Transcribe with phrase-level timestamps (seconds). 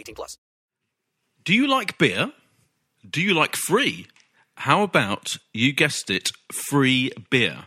[0.00, 0.38] 18 plus.
[1.44, 2.32] Do you like beer?
[3.08, 4.06] Do you like free?
[4.56, 7.66] How about, you guessed it, free beer?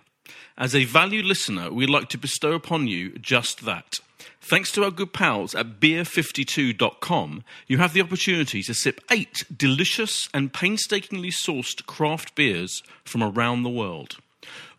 [0.58, 3.96] As a valued listener, we'd like to bestow upon you just that.
[4.40, 10.28] Thanks to our good pals at beer52.com, you have the opportunity to sip eight delicious
[10.34, 14.18] and painstakingly sourced craft beers from around the world.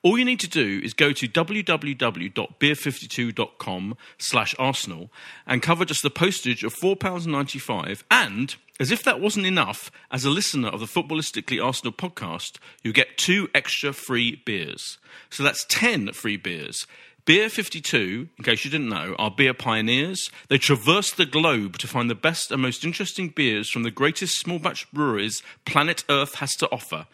[0.04, 5.10] All you need to do is go to www.beer52.com slash arsenal
[5.46, 10.30] and cover just the postage of £4.95 and, as if that wasn't enough, as a
[10.30, 14.98] listener of the Footballistically Arsenal podcast, you get two extra free beers.
[15.30, 16.86] So that's 10 free beers.
[17.24, 20.30] Beer 52, in case you didn't know, are beer pioneers.
[20.48, 24.38] They traverse the globe to find the best and most interesting beers from the greatest
[24.38, 27.06] small batch breweries planet Earth has to offer.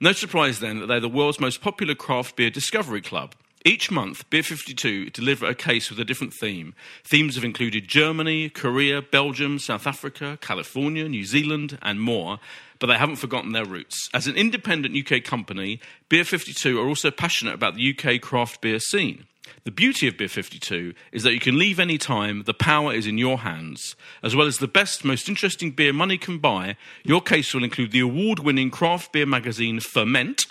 [0.00, 3.34] No surprise then that they're the world's most popular craft beer discovery club.
[3.64, 6.74] Each month, Beer 52 deliver a case with a different theme.
[7.02, 12.40] Themes have included Germany, Korea, Belgium, South Africa, California, New Zealand, and more,
[12.78, 14.08] but they haven't forgotten their roots.
[14.12, 18.78] As an independent UK company, Beer 52 are also passionate about the UK craft beer
[18.78, 19.26] scene.
[19.64, 23.06] The beauty of Beer 52 is that you can leave any time, the power is
[23.06, 23.96] in your hands.
[24.22, 27.92] As well as the best, most interesting beer money can buy, your case will include
[27.92, 30.46] the award winning craft beer magazine Ferment,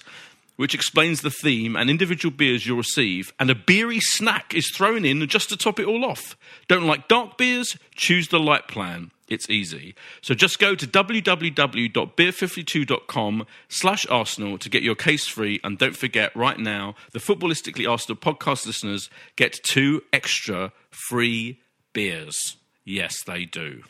[0.55, 5.05] which explains the theme and individual beers you'll receive, and a beery snack is thrown
[5.05, 6.35] in just to top it all off.
[6.67, 7.77] Don't like dark beers?
[7.95, 9.11] Choose the light plan.
[9.33, 9.95] It's easy.
[10.21, 15.59] So just go to www.beer52.com slash Arsenal to get your case free.
[15.63, 21.61] And don't forget, right now, the Footballistically Arsenal podcast listeners get two extra free
[21.93, 22.57] beers.
[22.85, 23.81] Yes, they do.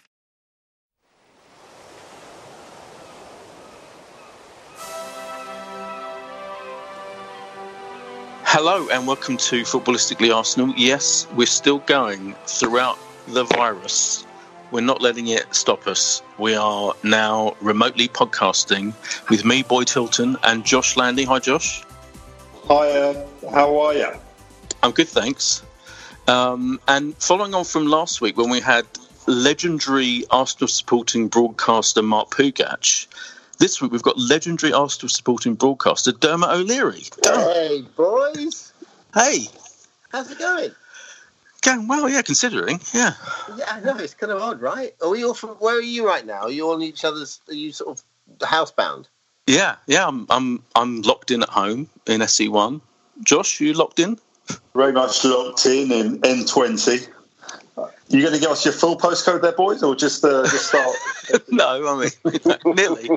[8.46, 10.74] Hello and welcome to Footballistically Arsenal.
[10.78, 14.26] Yes, we're still going throughout the virus.
[14.74, 16.24] We're not letting it stop us.
[16.40, 18.96] We are now remotely podcasting
[19.30, 21.26] with me, Boyd Hilton, and Josh Landy.
[21.26, 21.84] Hi, Josh.
[22.64, 24.08] Hi, uh, how are you?
[24.82, 25.62] I'm good, thanks.
[26.28, 28.88] Um, and following on from last week when we had
[29.28, 33.06] legendary Arsenal supporting broadcaster Mark Pougatch,
[33.60, 37.04] this week we've got legendary Arsenal supporting broadcaster Dermot O'Leary.
[37.24, 38.74] Hey, boys.
[39.14, 39.46] hey,
[40.12, 40.72] How's it going?
[41.64, 43.14] Going well, yeah, considering, yeah.
[43.58, 43.98] Yeah, I know.
[43.98, 44.94] It's kind of odd, right?
[45.02, 46.42] Are we all from, where are you right now?
[46.42, 49.06] Are you on each other's, are you sort of housebound?
[49.48, 52.82] Yeah, yeah, I'm, I'm, I'm locked in at home in SE1.
[53.24, 54.18] Josh, you locked in?
[54.76, 57.08] Very much locked in in N20.
[58.10, 60.96] You going to give us your full postcode there, boys, or just uh, just start?
[61.50, 63.10] no, I mean, nearly.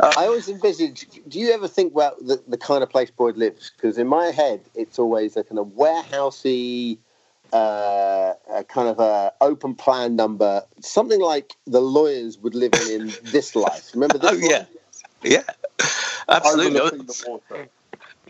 [0.00, 3.72] I always envisage, do you ever think about the, the kind of place Boyd lives?
[3.76, 6.98] Because in my head, it's always a kind of warehousey,
[7.52, 13.02] uh, a kind of a open plan number, something like the lawyers would live in
[13.02, 13.90] in this life.
[13.94, 14.50] Remember this Oh, one?
[14.50, 14.64] yeah.
[15.22, 15.42] Yeah,
[16.28, 16.80] absolutely.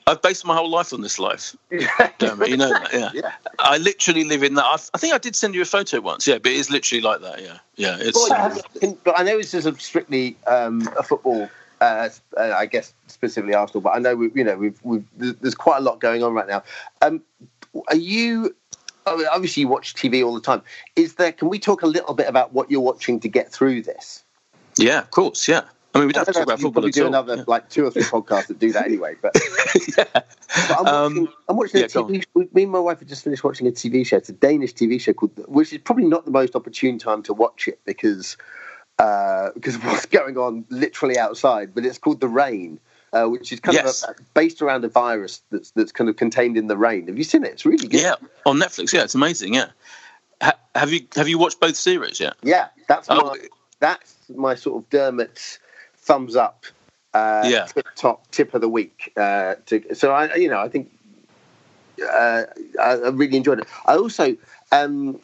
[0.06, 0.18] Overlooking the water.
[0.18, 1.56] I've based my whole life on this life.
[2.18, 3.10] Damn it, you know that, yeah.
[3.14, 3.32] Yeah.
[3.58, 4.64] I literally live in that.
[4.64, 7.02] I, I think I did send you a photo once, yeah, but it is literally
[7.02, 7.58] like that, yeah.
[7.76, 8.16] Yeah, it's.
[8.16, 11.48] Well, you- but I know this is a strictly um, a football.
[11.80, 12.08] Uh,
[12.38, 15.54] uh, I guess specifically Arsenal, but I know we, you know we've, we've there's there's
[15.54, 16.62] quite a lot going on right now.
[17.02, 17.20] Um,
[17.88, 18.54] are you
[19.06, 20.62] I mean, obviously you watch TV all the time.
[20.96, 21.32] Is there?
[21.32, 24.22] Can we talk a little bit about what you're watching to get through this?
[24.78, 25.46] Yeah, of course.
[25.48, 25.64] Yeah.
[25.94, 27.08] I mean, we don't have to talk about football do all.
[27.08, 27.44] another Yeah.
[27.46, 29.14] like two or three podcasts that do that anyway.
[29.22, 29.36] But,
[29.96, 30.04] yeah.
[30.12, 30.26] but
[30.70, 32.24] I'm watching, Um, I'm watching yeah, a TV.
[32.52, 34.16] Me and my wife have just finished watching a TV show.
[34.16, 37.32] It's a Danish TV show called, which is probably not the most opportune time to
[37.32, 38.36] watch it because
[38.98, 41.74] uh, because of what's going on literally outside.
[41.74, 42.80] But it's called The Rain.
[43.12, 44.02] Uh, which is kind Yes.
[44.02, 47.06] of a, based around a virus that's that's kind of contained in the rain.
[47.06, 47.52] Have you seen it?
[47.52, 48.00] It's really good.
[48.00, 48.92] Yeah, on Netflix.
[48.92, 49.54] Yeah, it's amazing.
[49.54, 49.66] Yeah.
[50.42, 52.34] Ha- have you have you watched both series yet?
[52.42, 53.14] Yeah, that's Oh.
[53.22, 53.38] my
[53.78, 55.60] that's my sort of Dermot's
[56.04, 56.64] thumbs up.
[57.12, 57.66] Uh, Yeah.
[57.66, 59.12] tip top tip of the week.
[59.16, 60.90] Uh, to, so I, you know, I think
[62.02, 62.44] uh,
[62.80, 63.68] I, really enjoyed it.
[63.86, 64.36] I also,
[64.72, 65.20] um,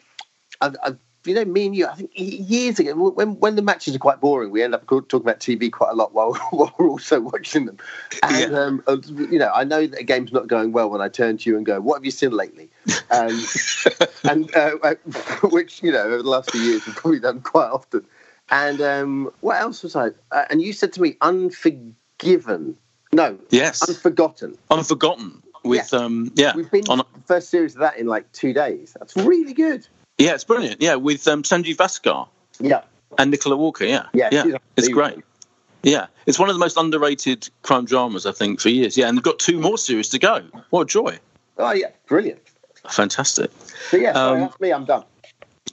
[0.60, 0.92] I, I,
[1.24, 4.20] you know, me and you, I think years ago, when when the matches are quite
[4.20, 7.66] boring, we end up talking about TV quite a lot while while we're also watching
[7.66, 7.78] them.
[8.22, 8.58] And Yeah.
[8.58, 11.38] um, uh, you know, I know that a game's not going well when I turn
[11.38, 12.70] to you and go, "What have you seen lately?"
[13.10, 13.44] Um,
[14.24, 14.70] and uh,
[15.50, 18.06] which you know, over the last few years, we've probably done quite often.
[18.50, 20.08] And um, what else was I?
[20.32, 22.76] Uh, and you said to me, "Unforgiven."
[23.12, 23.88] No, Yes.
[23.88, 24.56] unforgotten.
[24.70, 28.52] Unforgotten with um yeah We've been on the first series of that in like two
[28.52, 28.96] days.
[28.98, 29.86] That's really good.
[30.18, 32.28] yeah it's brilliant yeah with um, Sanjeev Bhaskar
[32.60, 32.82] Yeah,
[33.18, 35.18] and Nicola Walker yeah Yeah, yeah it's great
[35.82, 39.18] yeah it's one of the most underrated crime dramas I think for years yeah and
[39.18, 41.18] they've got two more series to go what a joy
[41.58, 42.40] Oh yeah, brilliant.
[42.88, 43.50] fantastic
[43.90, 44.72] So yeah, sorry, Um, that's me.
[44.72, 45.04] I'm done.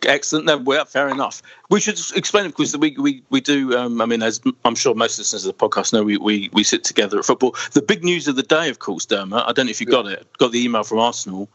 [0.06, 0.46] Excellent.
[0.46, 1.42] No, well, fair enough.
[1.70, 3.78] We should explain, of course, that we we, we do.
[3.78, 6.64] Um, I mean, as I'm sure most listeners of the podcast know, we, we we
[6.64, 7.56] sit together at football.
[7.74, 9.44] The big news of the day, of course, Dermot.
[9.48, 10.28] I don't know if you got it.
[10.38, 11.50] Got the email from Arsenal.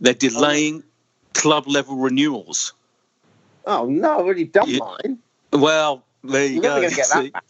[0.00, 0.82] They're delaying
[1.34, 2.72] club level renewals.
[3.66, 4.78] Oh no, I've already done Yeah.
[4.78, 5.18] mine.
[5.52, 6.68] Well, there you You're go.
[6.68, 7.44] never going to get that back.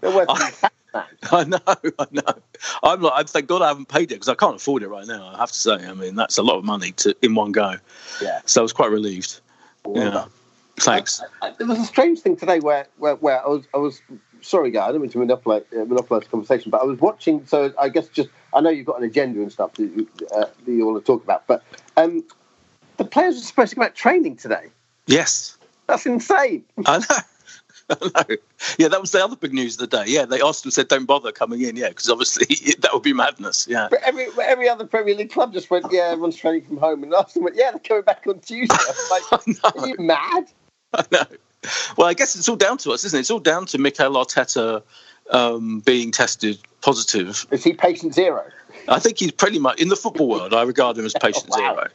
[0.00, 0.28] They're worth
[0.62, 0.70] being.
[1.30, 2.22] I know, I know.
[2.82, 5.30] I'm like, thank God I haven't paid it because I can't afford it right now.
[5.34, 5.72] I have to say.
[5.86, 7.76] I mean, that's a lot of money to in one go.
[8.20, 8.40] Yeah.
[8.46, 9.40] So I was quite relieved.
[9.88, 10.26] Yeah.
[10.78, 11.20] Thanks.
[11.42, 14.00] I, I, there was a strange thing today where, where, where I was, I was
[14.40, 17.46] sorry, guy, I didn't mean to monopolize, uh, monopolize the conversation, but I was watching.
[17.46, 20.46] So I guess just I know you've got an agenda and stuff that you, uh,
[20.64, 21.62] that you want to talk about, but
[21.96, 22.24] um,
[22.96, 24.68] the players were supposed to come out training today.
[25.06, 25.58] Yes.
[25.86, 26.64] That's insane.
[26.86, 27.16] I know.
[28.00, 28.36] Know.
[28.78, 30.04] Yeah, that was the other big news of the day.
[30.06, 32.46] Yeah, they asked and said, "Don't bother coming in." Yeah, because obviously
[32.80, 33.66] that would be madness.
[33.68, 37.02] Yeah, But every every other Premier League club just went, yeah, everyone's training from home,
[37.02, 38.74] and Arsenal went, yeah, they're coming back on Tuesday.
[39.10, 39.22] Like,
[39.76, 40.46] are you mad?
[40.94, 41.22] I know.
[41.96, 43.20] Well, I guess it's all down to us, isn't it?
[43.20, 44.82] It's all down to Mikel Arteta
[45.30, 47.46] um, being tested positive.
[47.50, 48.44] Is he patient zero?
[48.88, 50.54] I think he's pretty much in the football world.
[50.54, 51.56] I regard him as patient Wow.
[51.56, 51.86] zero.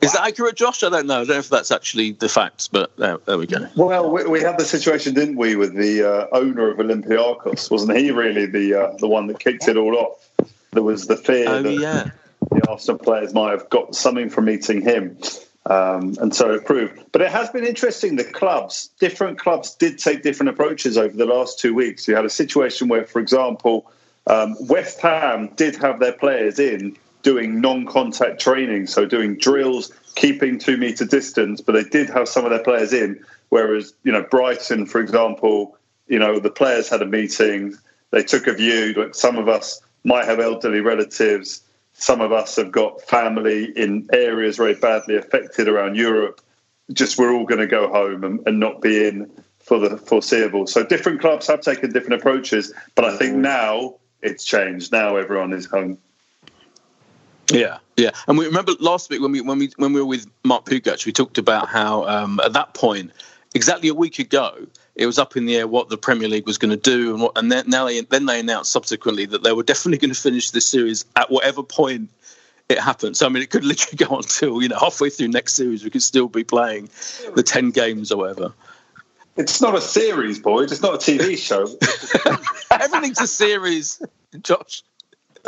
[0.00, 0.82] Is that accurate, Josh?
[0.82, 1.16] I don't know.
[1.16, 3.68] I don't know if that's actually the facts, but there, there we go.
[3.76, 7.70] Well, we, we had the situation, didn't we, with the uh, owner of Olympiacos?
[7.70, 10.28] Wasn't he really the uh, the one that kicked it all off?
[10.72, 12.10] There was the fear Oh that yeah,
[12.50, 15.18] the Arsenal players might have got something from meeting him.
[15.66, 17.12] Um, and so it proved.
[17.12, 18.16] But it has been interesting.
[18.16, 22.08] The clubs, different clubs did take different approaches over the last two weeks.
[22.08, 23.90] You had a situation where, for example,
[24.26, 29.92] um, West Ham did have their players in doing non contact training, so doing drills,
[30.14, 33.24] keeping two metre distance, but they did have some of their players in.
[33.48, 35.76] Whereas, you know, Brighton, for example,
[36.06, 37.74] you know, the players had a meeting,
[38.10, 41.62] they took a view, like some of us might have elderly relatives
[41.98, 46.40] some of us have got family in areas very badly affected around Europe.
[46.92, 50.68] Just we're all going to go home and, and not be in for the foreseeable.
[50.68, 53.40] So different clubs have taken different approaches, but I think mm.
[53.40, 54.92] now it's changed.
[54.92, 55.98] Now everyone is home.
[57.50, 58.10] Yeah, yeah.
[58.26, 61.06] And we remember last week when we when we when we were with Mark Pougatch,
[61.06, 63.12] we talked about how um, at that point,
[63.54, 66.58] exactly a week ago, it was up in the air what the Premier League was
[66.58, 69.52] going to do, and what, and then now they, then they announced subsequently that they
[69.52, 72.10] were definitely going to finish this series at whatever point
[72.68, 73.16] it happened.
[73.16, 75.84] So I mean, it could literally go on till you know halfway through next series,
[75.84, 76.90] we could still be playing
[77.34, 78.52] the ten games or whatever.
[79.36, 80.72] It's not a series, boys.
[80.72, 81.68] It's not a TV show.
[82.72, 84.02] Everything's a series,
[84.42, 84.82] Josh.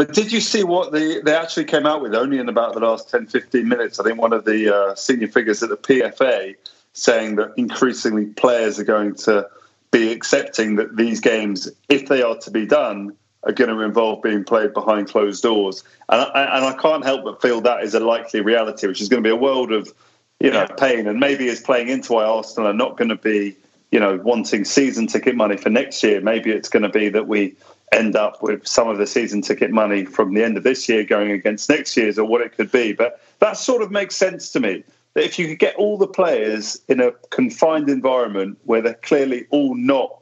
[0.00, 2.80] But did you see what the, they actually came out with only in about the
[2.80, 4.00] last 10, 15 minutes?
[4.00, 6.54] I think one of the uh, senior figures at the PFA
[6.94, 9.46] saying that increasingly players are going to
[9.90, 14.22] be accepting that these games, if they are to be done, are going to involve
[14.22, 15.84] being played behind closed doors.
[16.08, 19.10] And I, and I can't help but feel that is a likely reality, which is
[19.10, 19.92] going to be a world of
[20.40, 23.54] you know pain, and maybe is playing into why Arsenal are not going to be
[23.90, 26.22] you know wanting season ticket money for next year.
[26.22, 27.56] Maybe it's going to be that we
[27.92, 31.04] end up with some of the season ticket money from the end of this year
[31.04, 32.92] going against next year's or what it could be.
[32.92, 34.84] But that sort of makes sense to me.
[35.14, 39.46] That if you could get all the players in a confined environment where they're clearly
[39.50, 40.20] all not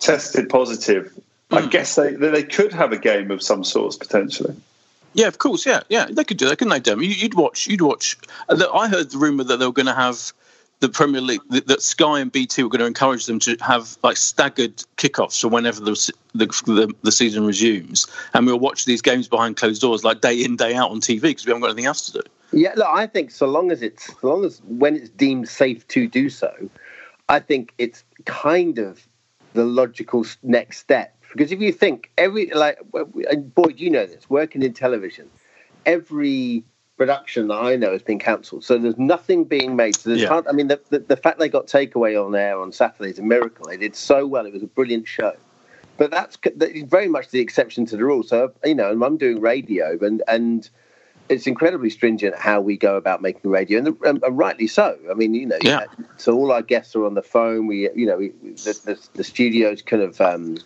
[0.00, 1.16] tested positive,
[1.52, 1.68] I hmm.
[1.68, 4.56] guess they they could have a game of some sorts potentially.
[5.12, 5.66] Yeah, of course.
[5.66, 7.02] Yeah, yeah, they could do that, couldn't they, Dem?
[7.02, 7.66] You'd watch.
[7.66, 8.16] You'd watch.
[8.48, 10.32] I heard the rumor that they were going to have
[10.80, 14.16] the Premier League that, Sky and BT were going to encourage them to have like
[14.16, 19.28] staggered kickoffs for whenever the, the the the season resumes, and we'll watch these games
[19.28, 21.86] behind closed doors, like day in day out on TV because we haven't got anything
[21.86, 22.22] else to do.
[22.52, 25.86] Yeah, look, I think so long as it's so long as when it's deemed safe
[25.88, 26.52] to do so,
[27.28, 29.06] I think it's kind of
[29.52, 31.16] the logical next step.
[31.32, 32.78] Because if you think every like,
[33.30, 35.30] and Boyd, you know this, working in television,
[35.86, 36.64] every
[37.04, 38.62] production that I know has been cancelled.
[38.62, 39.96] So there's nothing being made.
[39.96, 40.28] So there's Yeah.
[40.28, 43.18] can't, I mean, the, the, the fact they got takeaway on air on Saturday is
[43.18, 43.68] a miracle.
[43.68, 44.44] They did so well.
[44.44, 45.32] It was a brilliant show.
[45.96, 48.22] But that's c- that is very much the exception to the rule.
[48.22, 50.68] So you know, and I'm doing radio, and and
[51.30, 54.98] it's incredibly stringent how we go about making radio, and, and, and rightly so.
[55.10, 55.86] I mean, you know, Yeah.
[56.18, 57.66] so all our guests are on the phone.
[57.66, 58.34] We, you know, we-
[58.66, 60.58] the, the, the studio's kind of um,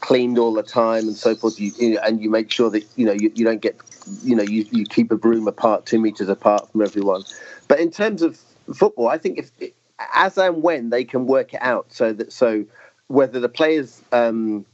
[0.00, 1.58] cleaned all the time and so forth.
[1.60, 3.76] You, you know, and you make sure that you know you, you don't get,
[4.22, 7.24] you know, you, you keep a broom apart, two meters apart from everyone.
[7.68, 8.38] But in terms of
[8.74, 9.72] football, I think if
[10.14, 12.64] as and when they can work it out, so that so
[13.08, 14.64] whether the players, um,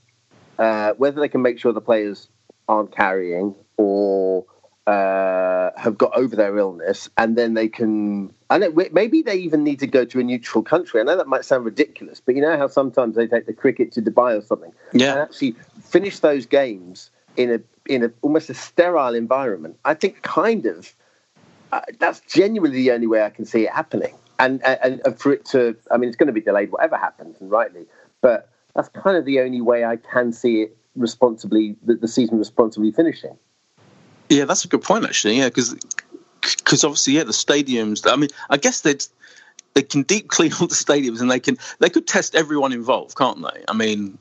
[0.58, 2.28] uh, whether they can make sure the players
[2.68, 4.44] aren't carrying or
[4.86, 8.32] uh, have got over their illness, and then they can.
[8.50, 11.00] I know maybe they even need to go to a neutral country.
[11.00, 13.92] I know that might sound ridiculous, but you know how sometimes they take the cricket
[13.92, 15.12] to Dubai or something, Yeah.
[15.12, 19.78] and actually finish those games in a in a almost a sterile environment.
[19.84, 20.94] I think kind of
[21.72, 25.32] uh, that's genuinely the only way I can see it happening, and, and and for
[25.32, 25.76] it to.
[25.90, 27.86] I mean, it's going to be delayed, whatever happens, and rightly,
[28.20, 32.38] but that's kind of the only way I can see it responsibly, the, the season
[32.38, 33.36] responsibly finishing.
[34.28, 35.38] Yeah, that's a good point actually.
[35.38, 35.74] Yeah, because
[36.40, 38.10] because obviously, yeah, the stadiums.
[38.10, 39.04] I mean, I guess they'd
[39.74, 43.16] they can deep clean all the stadiums and they can they could test everyone involved,
[43.16, 43.64] can't they?
[43.68, 44.18] I mean,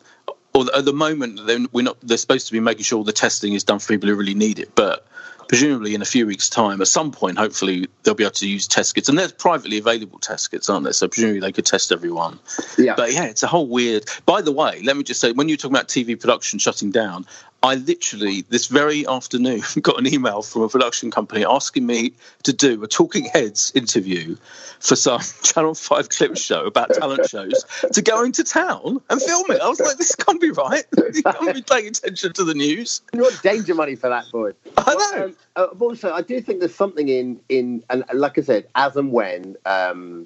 [0.54, 1.98] or at the moment they're, we're not.
[2.02, 4.60] They're supposed to be making sure the testing is done for people who really need
[4.60, 5.06] it, but
[5.48, 8.68] presumably in a few weeks' time, at some point, hopefully they'll be able to use
[8.68, 10.94] test kits, and there's privately available test kits, aren't there?
[10.94, 12.40] So presumably they could test everyone.
[12.78, 12.96] Yeah.
[12.96, 14.06] But yeah, it's a whole weird.
[14.26, 17.26] By the way, let me just say, when you're talking about TV production shutting down,
[17.64, 22.52] I literally this very afternoon got an email from a production company asking me to
[22.52, 24.36] do a Talking Heads interview
[24.82, 29.50] for some Channel Five clip show about talent shows to go into town and film
[29.50, 29.62] it.
[29.62, 30.84] I was like, this can't be right.
[31.14, 33.02] You can't be paying attention to the news.
[33.14, 34.54] You want danger money for that, boy.
[34.78, 35.26] I know.
[35.26, 38.96] Um, uh, also, I do think there's something in in and like I said, as
[38.96, 40.26] and when um,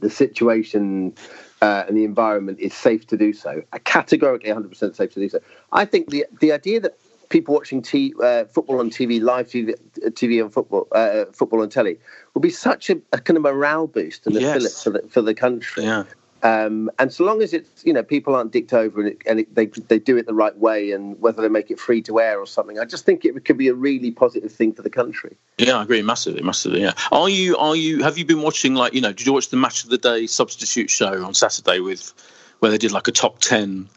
[0.00, 1.14] the situation
[1.62, 5.28] uh, and the environment is safe to do so, uh, categorically 100% safe to do
[5.28, 5.40] so.
[5.72, 9.74] I think the the idea that people watching t- uh, football on TV, live TV,
[9.74, 11.98] uh, TV on football, uh, football on telly,
[12.34, 14.56] will be such a, a kind of morale boost and a Yes.
[14.56, 15.84] fillip for the for the country.
[15.84, 16.04] Yeah.
[16.42, 19.40] Um, and so long as it's you know people aren't dicked over and, it, and
[19.40, 22.20] it, they they do it the right way and whether they make it free to
[22.20, 24.90] air or something, I just think it could be a really positive thing for the
[24.90, 25.36] country.
[25.58, 26.82] Yeah, I agree massively, massively.
[26.82, 26.92] Yeah.
[27.10, 27.56] Are you?
[27.56, 28.02] Are you?
[28.04, 29.12] Have you been watching like you know?
[29.12, 32.14] Did you watch the match of the day substitute show on Saturday with
[32.60, 33.88] where they did like a top ten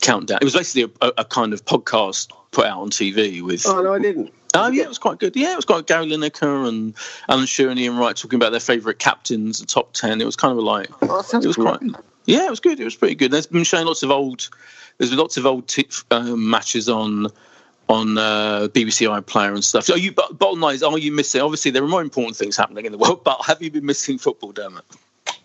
[0.00, 0.38] countdown?
[0.40, 3.66] It was basically a, a, kind of podcast put out on TV with.
[3.66, 4.32] Oh no, I didn't.
[4.54, 5.36] Oh yeah, it was quite good.
[5.36, 6.94] Yeah, it was quite Gary Lineker and
[7.28, 10.20] Alan Shearer and Ian Wright talking about their favourite captains, the top ten.
[10.20, 11.78] It was kind of like Oh, it was great.
[11.78, 12.04] quite.
[12.26, 12.80] Yeah, it was good.
[12.80, 13.30] It was pretty good.
[13.30, 14.48] There's been showing lots of old.
[14.98, 17.28] There's lots of old t- um, matches on
[17.88, 19.84] on uh, BBC iPlayer and stuff.
[19.84, 21.40] So you, bottom line is, are you missing?
[21.40, 24.16] Obviously, there are more important things happening in the world, but have you been missing
[24.18, 24.84] football, Dermot?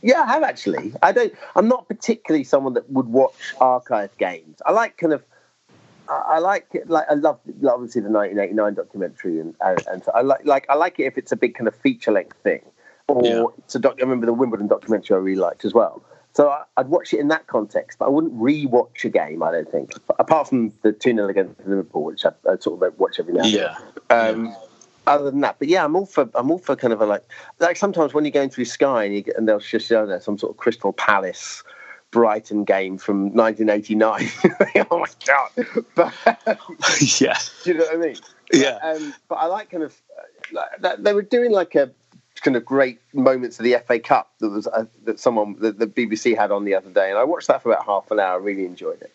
[0.02, 0.94] Yeah, I have actually.
[1.02, 1.34] I don't.
[1.56, 4.62] I'm not particularly someone that would watch archive games.
[4.66, 5.24] I like kind of.
[6.08, 10.12] I I like it, like I love obviously the 1989 documentary and and, and so
[10.14, 12.62] I like like I like it if it's a big kind of feature length thing,
[13.08, 13.44] or Yeah.
[13.60, 13.96] it's a doc.
[13.98, 16.04] I remember the Wimbledon documentary I really liked as well.
[16.34, 19.42] So I, I'd watch it in that context, but I wouldn't re-watch a game.
[19.42, 23.00] I don't think, apart from the two 0 against Liverpool, which I, I sort of
[23.00, 23.44] watch every now.
[23.46, 23.74] and then.
[24.10, 24.16] Yeah.
[24.16, 24.56] Um,
[25.08, 27.24] Other than that, but yeah, I'm all for I'm all for kind of a like
[27.60, 30.20] like sometimes when you're going through Sky and, you get, and they'll just show there
[30.20, 31.64] some sort of Crystal Palace
[32.12, 34.30] Brighton game from 1989.
[34.90, 35.86] oh my god!
[35.96, 36.14] But
[37.22, 37.38] yeah.
[37.64, 38.16] do you know what I mean?
[38.54, 38.80] Yeah.
[38.82, 40.00] Um, but I like kind of
[40.52, 41.92] like, that, they were doing like a
[42.42, 45.88] kind of great moments of the FA Cup that was uh, that someone that the
[45.88, 48.40] BBC had on the other day, and I watched that for about half an hour.
[48.40, 49.12] Really enjoyed it.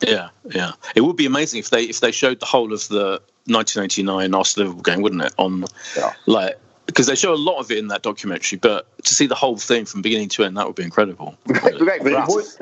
[0.00, 0.72] Yeah, yeah.
[0.96, 4.68] It would be amazing if they if they showed the whole of the 1989 Arsenal
[4.68, 5.32] Liverpool game, wouldn't it?
[5.38, 5.64] On
[5.96, 6.12] Yeah.
[6.26, 9.34] like because they show a lot of it in that documentary, but to see the
[9.34, 11.36] whole thing from beginning to end, that would be incredible.
[11.46, 12.58] Great, great I mean, for us.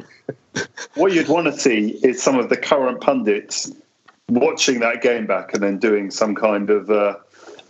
[0.54, 3.72] what, what you'd want to see is some of the current pundits
[4.28, 7.16] watching that game back and then doing some kind of uh,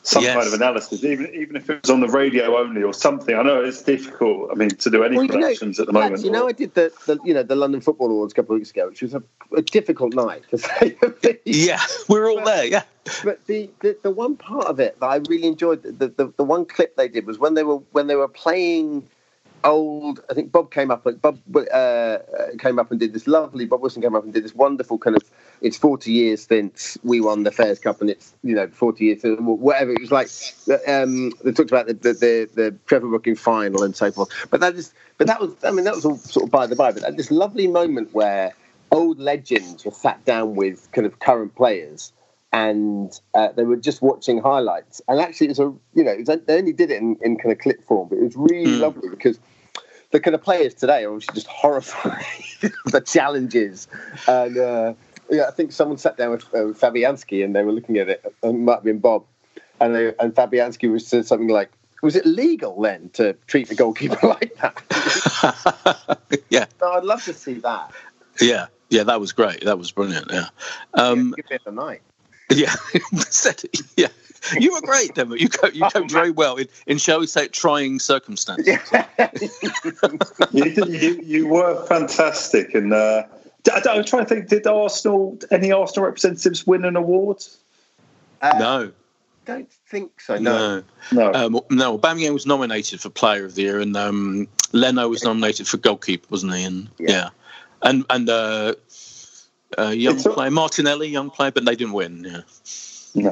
[0.02, 0.34] some Yes.
[0.34, 3.34] kind of analysis, even even if it was on the radio only or something.
[3.36, 4.50] I know it's difficult.
[4.50, 6.12] I mean, to do any Well, you know, at the moment.
[6.12, 8.54] Max, you know, I did the, the you know the London Football Awards a couple
[8.54, 9.22] of weeks ago, which was a,
[9.56, 10.96] a difficult night to say.
[11.44, 12.64] Yeah, we're all there.
[12.64, 12.82] Yeah,
[13.24, 16.44] But the, the, the one part of it that I really enjoyed, the, the, the
[16.44, 19.06] one clip they did was when they were when they were playing
[19.64, 20.20] old.
[20.30, 21.06] I think Bob came up.
[21.20, 22.18] Bob uh, uh,
[22.58, 23.66] came up and did this lovely.
[23.66, 25.22] Bob Wilson came up and did this wonderful kind of.
[25.62, 29.20] It's forty years since we won the Fairs Cup, and it's you know forty years
[29.22, 29.92] whatever.
[29.92, 30.30] It was like
[30.88, 34.30] um, they talked about the the, the the Trevor Brooking final and so forth.
[34.50, 36.76] But that is but that was I mean that was all sort of by the
[36.76, 36.92] by.
[36.92, 38.52] But that this lovely moment where
[38.90, 42.12] old legends were sat down with kind of current players
[42.52, 45.00] and uh, they were just watching highlights.
[45.06, 47.52] And actually, it was a you know was, they only did it in, in kind
[47.52, 48.80] of clip form, but it was really Mm.
[48.80, 49.38] lovely because
[50.10, 52.24] the kind of players today are obviously just horrified
[52.86, 53.86] the challenges.
[54.26, 54.94] And uh,
[55.30, 58.22] yeah, I think someone sat down with, uh, Fabianski and they were looking at it.
[58.42, 59.24] It might have been Bob,
[59.80, 61.70] and they, and Fabianski was said something like.
[62.02, 66.18] Was it legal then to treat the goalkeeper like that?
[66.48, 67.92] yeah, so I'd love to see that.
[68.40, 69.02] yeah, yeah.
[69.02, 69.64] That was great.
[69.66, 70.30] That was brilliant.
[70.32, 70.46] Yeah,
[70.94, 72.00] um, Give it a night.
[72.50, 72.74] yeah.
[73.28, 74.08] Said it, yeah.
[74.58, 75.34] You were great, Demo.
[75.34, 78.78] You co- you Oh, very well in, in shall we say, trying circumstances.
[80.52, 83.24] you, you, you were fantastic, and uh,
[83.72, 87.44] I, I was trying to think: Did Arsenal, any Arsenal representatives, win an award?
[88.42, 88.92] Uh, No,
[89.46, 90.36] don't think so.
[90.38, 90.82] No.
[91.12, 91.30] no.
[91.30, 91.32] No.
[91.34, 95.66] Um, no, Aubameyang was nominated for Player of the Year, and um, Leno was nominated
[95.68, 96.64] for goalkeeper, wasn't he?
[96.64, 97.10] And Yeah.
[97.10, 97.28] yeah,
[97.82, 98.74] and and uh,
[99.78, 102.24] uh, young It's a- player Martinelli, young player, but they didn't win.
[102.24, 102.40] Yeah,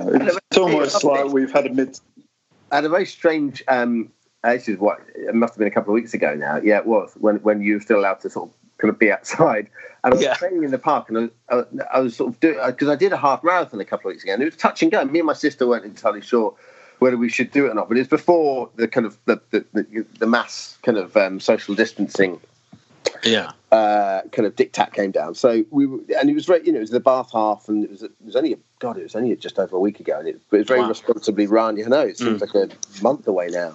[0.05, 0.39] no.
[0.51, 1.99] It's almost like we've had a mid.
[2.71, 3.63] I had a very strange.
[3.69, 4.11] Um,
[4.45, 6.61] uh, this is what it must have been a couple of weeks ago now.
[6.63, 9.11] Yeah, it was when when you were still allowed to sort of kind of be
[9.13, 9.69] outside.
[10.05, 10.35] And I was Yeah.
[10.35, 13.13] training in the park, and I, I, I was sort of doing because I did
[13.13, 15.05] a half marathon a couple of weeks ago, and it was touch and go.
[15.05, 16.55] Me and my sister weren't entirely sure
[17.01, 19.41] whether we should do it or not, but it was before the kind of the
[19.51, 22.41] the, the, the mass kind of um, social distancing
[23.25, 25.35] yeah, uh, kind of diktat came down.
[25.35, 27.85] So we were, and it was very, you know, it was the bath half, and
[27.85, 30.29] it was it was only God, it was only just over a week ago, and
[30.29, 30.89] it, it was very Wow.
[30.89, 31.77] responsibly run.
[31.77, 32.69] You know, it seems like a
[33.03, 33.75] month away now.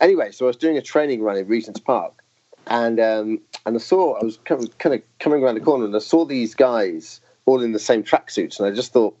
[0.00, 2.22] Anyway, so I was doing a training run in Regent's Park,
[2.66, 5.84] and um, and I saw I was kind of, kind of coming around the corner,
[5.84, 9.16] and I saw these guys all in the same tracksuits, and I just thought,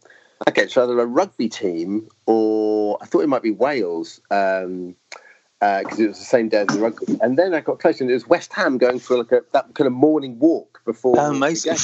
[0.48, 4.20] okay, it's either a rugby team or I thought it might be Wales.
[4.30, 4.96] Um,
[5.58, 7.18] because it was the same day as the rugby.
[7.20, 9.74] And then I got closer, and it was West Ham going for like a, that
[9.74, 11.18] kind of morning walk before.
[11.18, 11.76] amazing.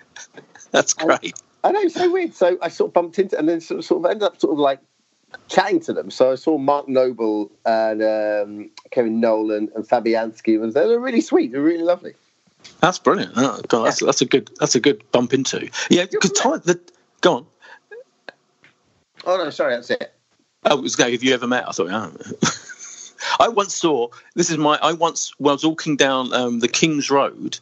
[0.70, 1.34] That's great.
[1.64, 2.34] I know, it's so weird.
[2.34, 4.52] So I sort of bumped into, and then sort of, sort of ended up sort
[4.52, 4.80] of like
[5.48, 6.10] chatting to them.
[6.10, 10.88] So I saw Mark Noble and um, Kevin Nolan and Fabianski was there.
[10.88, 11.52] They're really sweet.
[11.52, 12.14] They're really lovely.
[12.80, 13.32] That's brilliant.
[13.36, 14.50] Oh, God, that's, that's a good.
[14.58, 15.70] That's a good bump into.
[15.88, 16.60] Yeah, because time.
[16.64, 16.80] The,
[17.20, 17.46] go on.
[19.24, 20.12] Oh no, sorry, that's it.
[20.64, 21.68] Oh, it was Have you ever met?
[21.68, 21.90] I thought.
[21.90, 22.12] Oh.
[23.40, 24.08] I once saw.
[24.34, 24.78] This is my.
[24.82, 25.32] I once.
[25.38, 27.58] Well, I was walking down um, the King's Road,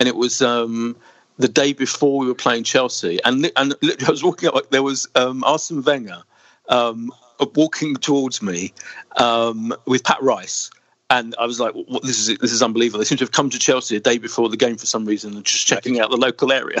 [0.00, 0.96] and it was um,
[1.38, 4.70] the day before we were playing Chelsea, and and literally I was walking up.
[4.70, 6.22] There was um, Arsene Wenger
[6.68, 7.12] um,
[7.54, 8.72] walking towards me
[9.16, 10.70] um, with Pat Rice.
[11.08, 13.48] And I was like, what, "This is this is unbelievable." They seem to have come
[13.50, 16.16] to Chelsea a day before the game for some reason, and just checking out the
[16.16, 16.80] local area.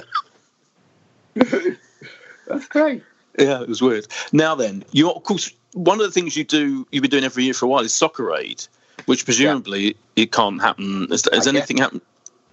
[1.34, 3.02] That's great.
[3.38, 4.08] Yeah, it was weird.
[4.32, 7.44] Now then, you of course one of the things you do you've been doing every
[7.44, 8.66] year for a while is Soccer Aid,
[9.04, 11.06] which presumably it can't happen.
[11.10, 12.00] Has, has anything happened?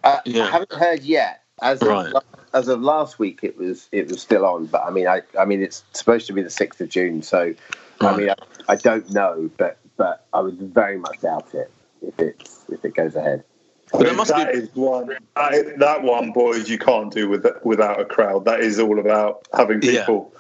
[0.04, 0.44] Uh, Yeah.
[0.44, 1.42] I haven't heard yet.
[1.62, 2.14] As of, Right.
[2.54, 4.66] As of last week, it was it was still on.
[4.68, 7.22] But I mean, I I mean, it's supposed to be the sixth of June.
[7.22, 7.54] So
[8.02, 8.36] I mean, I,
[8.70, 12.96] I don't know, but but I would very much doubt it if it's if it
[12.96, 13.44] goes ahead.
[13.92, 14.58] But it must that be.
[14.60, 15.16] is one.
[15.36, 18.46] That, is- that one, boys, you can't do with without a crowd.
[18.46, 20.00] That is all about having Yeah.
[20.00, 20.34] people,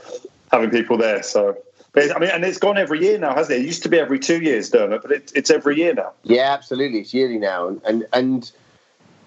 [0.52, 1.22] having people there.
[1.22, 1.56] So,
[1.92, 3.62] but I mean, and it's gone every year now, hasn't it?
[3.62, 6.14] It used to be every two years, Dermot, but it, it's every year now.
[6.24, 7.00] Yeah, absolutely.
[7.02, 8.52] It's yearly now, and and, and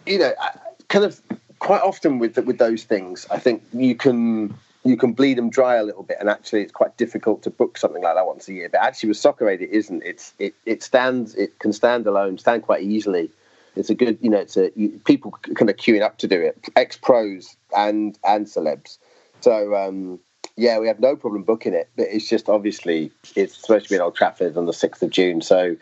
[0.06, 1.20] you know, I- kind of
[1.66, 5.74] quite often with with those things, I think you can you can bleed them dry
[5.74, 8.52] a little bit, and actually, it's quite difficult to book something like that once a
[8.52, 8.68] year.
[8.70, 10.02] But actually, with Soccer Aid, it isn't.
[10.04, 11.34] It's it it stands.
[11.34, 13.30] It can stand alone, stand quite easily.
[13.74, 16.40] It's a good, you know, it's a you, people kind of queuing up to do
[16.40, 18.98] it, ex pros and and celebs.
[19.40, 20.20] So um,
[20.56, 21.90] yeah, we have no problem booking it.
[21.96, 25.10] But it's just obviously it's supposed to be in Old Trafford on the sixth of
[25.10, 25.42] June.
[25.42, 25.76] So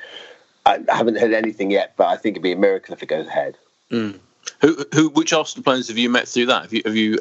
[0.64, 3.26] I haven't heard anything yet, but I think it'd be a miracle if it goes
[3.26, 3.58] ahead.
[3.90, 4.18] Mm.
[4.60, 6.62] Who, who, which Arsenal players have you met through that?
[6.62, 7.18] Have you, have you,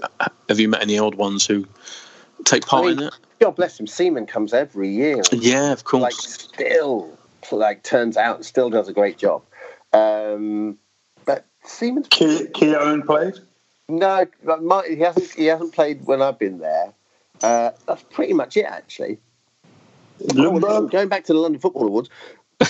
[0.49, 1.65] have you met any old ones who
[2.45, 3.13] take part I mean, in it?
[3.39, 3.87] God bless him.
[3.87, 5.21] Seaman comes every year.
[5.31, 6.01] Yeah, of course.
[6.01, 7.17] Like still,
[7.51, 9.43] like turns out and still does a great job.
[9.91, 10.77] Um,
[11.25, 13.39] but Seaman's Ke- Keown played.
[13.89, 15.31] no, but my, he hasn't.
[15.31, 16.93] He hasn't played when I've been there.
[17.41, 19.19] Uh, that's pretty much it, actually.
[20.37, 22.09] Oh, going back to the London Football Awards,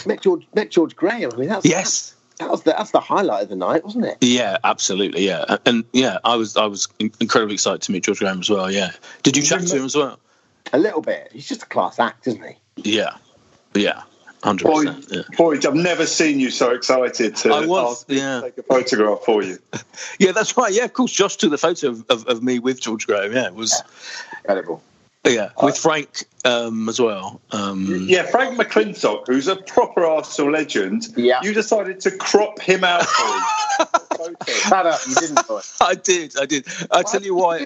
[0.05, 1.31] met George met George Graham.
[1.33, 2.15] I mean, that's Yes.
[2.39, 4.17] That was the, that's the highlight of the night, wasn't it?
[4.21, 5.25] Yeah, absolutely.
[5.25, 8.49] Yeah, and, and yeah, I was I was incredibly excited to meet George Graham as
[8.49, 8.71] well.
[8.71, 8.91] Yeah,
[9.23, 10.19] did you chat to him as well?
[10.71, 11.29] A little bit.
[11.31, 12.55] He's just a class act, isn't he?
[12.77, 13.15] Yeah,
[13.75, 14.01] yeah,
[14.43, 15.07] hundred Boy, percent.
[15.09, 15.37] Yeah.
[15.37, 18.39] boy, I've never seen you so excited to I was, ask yeah.
[18.39, 19.59] to take a photograph for you.
[20.19, 20.73] yeah, that's right.
[20.73, 21.11] Yeah, of course.
[21.11, 23.33] Josh took the photo of, of, of me with George Graham.
[23.33, 23.81] Yeah, it was
[24.43, 24.83] Incredible.
[25.25, 27.39] Yeah with Frank um, as well.
[27.51, 31.39] Um, Yeah, Frank McLintock, who's a proper Arsenal legend, Yeah.
[31.41, 33.85] you decided to crop him out for you.
[34.17, 34.51] Photo.
[34.51, 35.39] Shut up, you didn't.
[35.81, 36.35] I did.
[36.39, 36.67] I did.
[36.91, 37.65] I tell you why.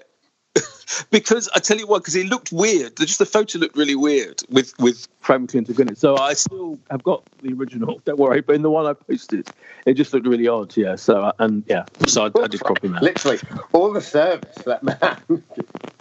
[1.11, 2.97] because I tell you what, because it looked weird.
[2.97, 5.97] Just the photo looked really weird with with Frank McLintock in it.
[5.97, 8.01] So I still have got the original.
[8.05, 8.41] Don't worry.
[8.41, 9.49] But in the one I posted,
[9.85, 10.75] it just looked really odd.
[10.77, 10.95] Yeah.
[10.95, 11.85] So uh, and yeah.
[12.07, 13.03] So I, I did crop him out.
[13.03, 13.39] Literally,
[13.73, 15.43] all the service that man.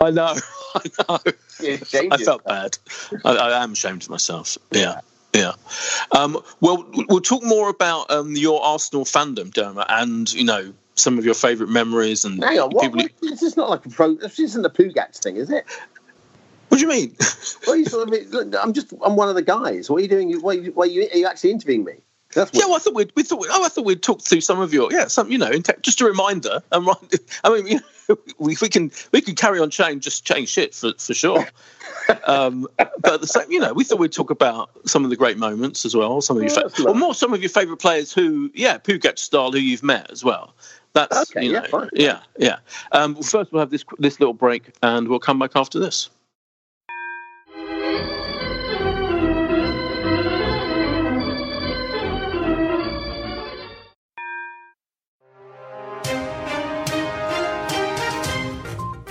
[0.01, 0.37] I know.
[1.09, 2.11] I know.
[2.13, 2.79] I felt bad.
[3.25, 4.59] I, I am ashamed of myself.
[4.71, 5.01] Yeah.
[5.35, 5.53] Yeah.
[6.13, 11.19] Um, well, we'll talk more about um, your Arsenal fandom, Dermot, and you know some
[11.19, 13.03] of your favourite memories and Hang on, what, people.
[13.03, 14.15] what, this is not like a pro.
[14.15, 15.67] This isn't a Pougatch thing, is it?
[16.69, 17.15] What do you mean?
[17.65, 18.93] What are you sort of, look, I'm just.
[19.05, 19.91] I'm one of the guys.
[19.91, 20.41] What are you doing?
[20.41, 21.95] What are you, are you, are you actually interviewing me?
[22.37, 23.47] That's Yeah, well, I thought we'd, we thought.
[23.51, 24.93] Oh, I thought we'd talk through some of your.
[24.93, 25.31] Yeah, some.
[25.31, 26.63] You know, te- just a reminder.
[26.71, 26.97] And right,
[27.43, 30.75] I mean, you know, we, we can we can carry on chatting, just chatting shit
[30.75, 31.47] for for sure.
[32.27, 32.69] um,
[33.01, 35.85] but the same, you know, we thought we'd talk about some of the great moments
[35.85, 36.21] as well.
[36.21, 38.99] Some of your, Yeah, fa- or more, some of your favourite players who, yeah, who
[38.99, 40.55] Pougatch style, who you've met as well.
[40.93, 41.89] That's Okay, you yeah, fine.
[41.95, 42.59] yeah, yeah.
[42.93, 46.11] Um, first, we'll have this this little break, and we'll come back after this.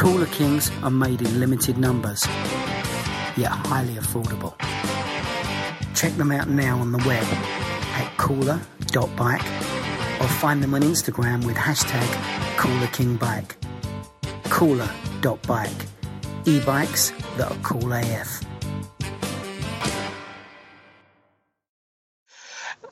[0.00, 2.26] Cooler Kings are made in limited numbers,
[3.36, 4.58] yet highly affordable.
[5.94, 9.44] Check them out now on the web at cooler.bike
[10.22, 12.06] or find them on Instagram with hashtag
[12.56, 13.56] CoolerKingBike.
[14.44, 15.86] Cooler.bike.
[16.46, 18.40] E-bikes that are cool AF.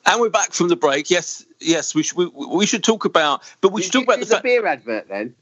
[0.05, 1.09] And we're back from the break.
[1.09, 4.25] Yes, yes, we should we, we should talk about, but we should talk about the
[4.25, 5.33] the fact beer advert then.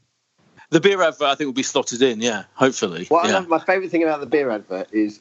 [0.70, 1.28] The beer advert.
[1.28, 2.20] I think will be slotted in.
[2.20, 3.06] Yeah, hopefully.
[3.06, 3.34] What I yeah.
[3.36, 5.20] love, my favourite thing about the beer advert is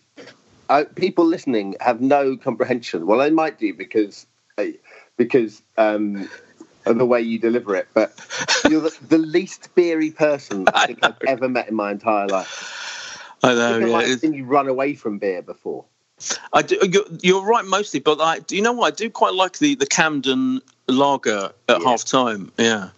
[0.70, 3.06] uh, people listening have no comprehension.
[3.06, 4.26] Well, they might do because
[4.58, 4.66] uh,
[5.18, 6.30] because um,
[6.86, 8.14] of the way you deliver it, but
[8.70, 13.40] you're the, the least beery person I think I've ever met in my entire life.
[13.44, 13.96] I I know.
[13.96, 15.86] I Yeah, have seen you run away from beer before.
[16.52, 16.80] I do.
[16.82, 18.94] You're, you're right mostly, but I do you know what?
[18.94, 22.52] I do quite like the the Camden lager at half time.
[22.58, 22.90] Yeah,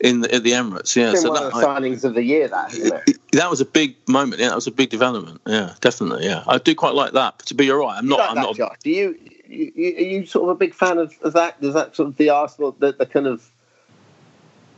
[0.00, 0.96] in the, at the Emirates.
[0.96, 3.18] Yeah, It's been so one that, of the signings of the year, that isn't it?
[3.32, 4.40] That was a big moment.
[4.40, 5.40] Yeah, that was a big development.
[5.46, 6.24] Yeah, definitely.
[6.24, 7.42] Yeah, I do quite like that.
[7.54, 7.98] But you're right.
[7.98, 8.18] I'm You not.
[8.18, 8.56] like I'm that, not.
[8.56, 8.76] Josh?
[8.82, 11.60] Do you, you, you are you sort of a big fan of, of that?
[11.60, 13.48] That sort of the Arsenal, the, the kind of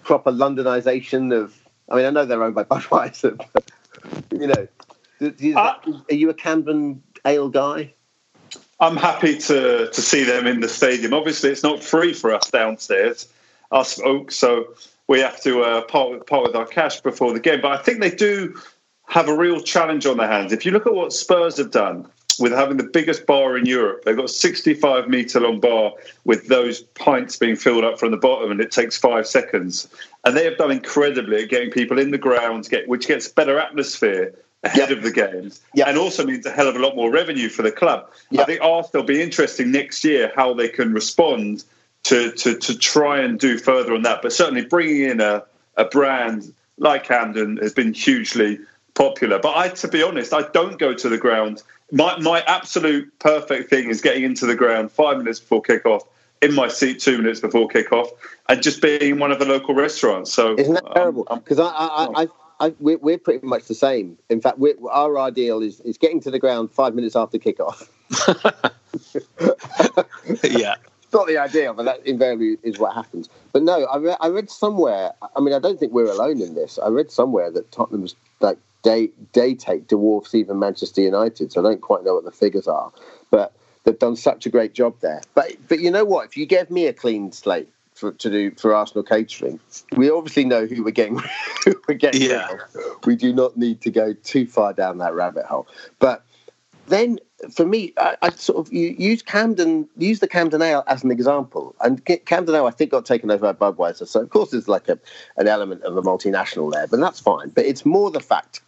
[0.02, 1.54] proper Londonisation of?
[1.88, 3.72] I mean, I know they're owned by Budweiser, but
[4.32, 4.68] you know,
[5.18, 5.76] do, do you, Uh,
[6.10, 7.92] are you a Camden ale guy?
[8.80, 11.14] I'm happy to to see them in the stadium.
[11.14, 13.32] Obviously, it's not free for us downstairs,
[13.70, 14.74] us Oaks, so
[15.12, 17.60] we have to uh, part with part with our cash before the game.
[17.60, 18.58] But I think they do
[19.08, 20.52] have a real challenge on their hands.
[20.52, 24.04] If you look at what Spurs have done with having the biggest bar in Europe,
[24.04, 25.92] they've got a 65 metre long bar
[26.24, 29.86] with those pints being filled up from the bottom, and it takes five seconds.
[30.24, 33.58] And they have done incredibly at getting people in the grounds, get which gets better
[33.58, 37.50] atmosphere ahead of the games, and also means a hell of a lot more revenue
[37.50, 38.08] for the club.
[38.38, 41.64] I think Arsenal will be interesting next year how they can respond
[42.04, 44.22] to, to, to try and do further on that.
[44.22, 45.44] But certainly bringing in a,
[45.76, 48.58] a brand like Camden has been hugely
[48.94, 49.38] popular.
[49.38, 51.62] But I, to be honest, I don't go to the ground
[51.92, 56.02] my my absolute perfect thing is getting into the ground five minutes before kickoff,
[56.40, 58.08] in my seat two minutes before kickoff,
[58.48, 60.32] and just being in one of the local restaurants.
[60.32, 61.24] So Isn't that um, terrible?
[61.30, 62.26] Because I, I, I,
[62.60, 64.16] I, we're, we're pretty much the same.
[64.30, 67.88] In fact, we're, our ideal is, is getting to the ground five minutes after kickoff.
[70.42, 70.76] yeah.
[71.12, 73.28] Not the ideal, but that invariably is what happens.
[73.52, 75.12] But no, I, re- I read somewhere.
[75.36, 76.78] I mean, I don't think we're alone in this.
[76.78, 81.52] I read somewhere that Tottenham's like day day take dwarfs even Manchester United.
[81.52, 82.92] So I don't quite know what the figures are,
[83.30, 83.52] but
[83.84, 85.22] they've done such a great job there.
[85.34, 86.26] But but you know what?
[86.26, 89.60] If you gave me a clean slate for, to do for Arsenal catering,
[89.96, 91.18] we obviously know who we're getting.
[91.64, 92.22] who we're getting.
[92.22, 92.48] Yeah.
[93.04, 95.66] We do not need to go too far down that rabbit hole.
[95.98, 96.24] But
[96.86, 97.18] then
[97.50, 101.74] for me, I, I sort of use Camden, use the Camden Ale as an example,
[101.80, 104.06] and Camden Ale I think got taken over by Budweiser.
[104.06, 104.98] So of course there's like a
[105.36, 107.48] an element of a multinational there, but that's fine.
[107.50, 108.62] But it's more the fact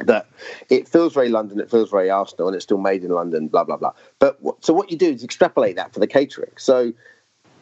[0.00, 0.26] that
[0.68, 3.64] it feels very London, it feels very Arsenal, and it's still made in London, blah
[3.64, 3.92] blah blah.
[4.18, 6.52] But what, so what you do is extrapolate that for the catering.
[6.56, 6.92] So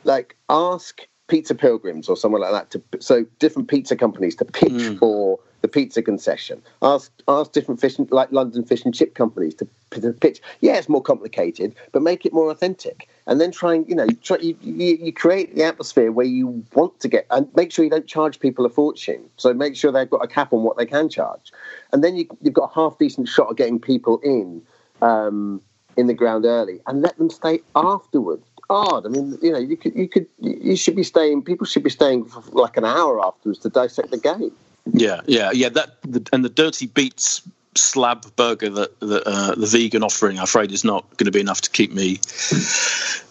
[0.04, 4.82] like ask Pizza Pilgrims or someone like that to so different pizza companies to pitch
[4.82, 4.96] hmm.
[4.96, 6.62] for the pizza concession.
[6.80, 9.66] Ask ask different fish and, like London fish and chip companies to,
[10.20, 10.40] pitch.
[10.60, 13.08] Yeah, it's more complicated, but make it more authentic.
[13.26, 16.64] And then try and you know try, you, you, you create the atmosphere where you
[16.74, 19.28] want to get and make sure you don't charge people a fortune.
[19.36, 21.52] So make sure they've got a cap on what they can charge,
[21.92, 24.62] and then you, you've got a half decent shot of getting people in.
[25.02, 25.60] Um,
[25.98, 28.44] in the ground early and let them stay afterwards.
[28.68, 29.06] Odd.
[29.06, 31.42] I mean, you know, you could, you could, you should be staying.
[31.42, 34.52] People should be staying for like an hour afterwards to dissect the game.
[34.92, 35.68] Yeah, yeah, yeah.
[35.68, 37.42] That the, and the dirty beets
[37.74, 41.40] slab burger that the, uh, the vegan offering, I'm afraid, is not going to be
[41.40, 42.20] enough to keep me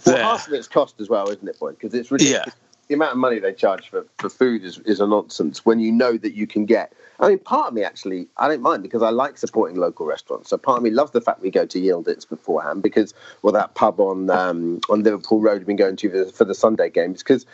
[0.05, 1.71] Well, half of it's cost as well, isn't it, boy?
[1.71, 2.53] Because it's ridiculous.
[2.87, 5.91] The amount of money they charge for, for food is, is a nonsense when you
[5.91, 6.93] know that you can get.
[7.19, 10.49] I mean, part of me actually, I don't mind because I like supporting local restaurants.
[10.49, 13.73] So part of me loves the fact we go to Yieldits beforehand because, well, that
[13.73, 17.23] pub on um, on Liverpool Road we've been going to for, for the Sunday games
[17.23, 17.45] because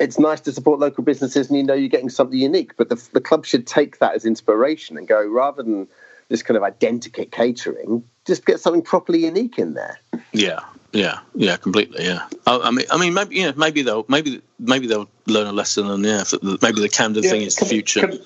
[0.00, 2.76] it's nice to support local businesses and you know you're getting something unique.
[2.76, 5.86] But the, the club should take that as inspiration and go rather than
[6.28, 10.00] this kind of identikit catering, just get something properly unique in there.
[10.32, 10.60] Yeah,
[10.94, 12.04] yeah, yeah, completely.
[12.04, 12.26] Yeah.
[12.46, 15.90] I, I mean, I mean, maybe yeah, maybe they'll maybe maybe they'll learn a lesson,
[15.90, 16.22] and yeah,
[16.62, 18.00] maybe the Camden Yeah, thing is the future.
[18.00, 18.20] Can,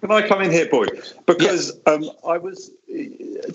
[0.00, 1.02] can I come in here, Boyd?
[1.26, 2.70] Because um, I was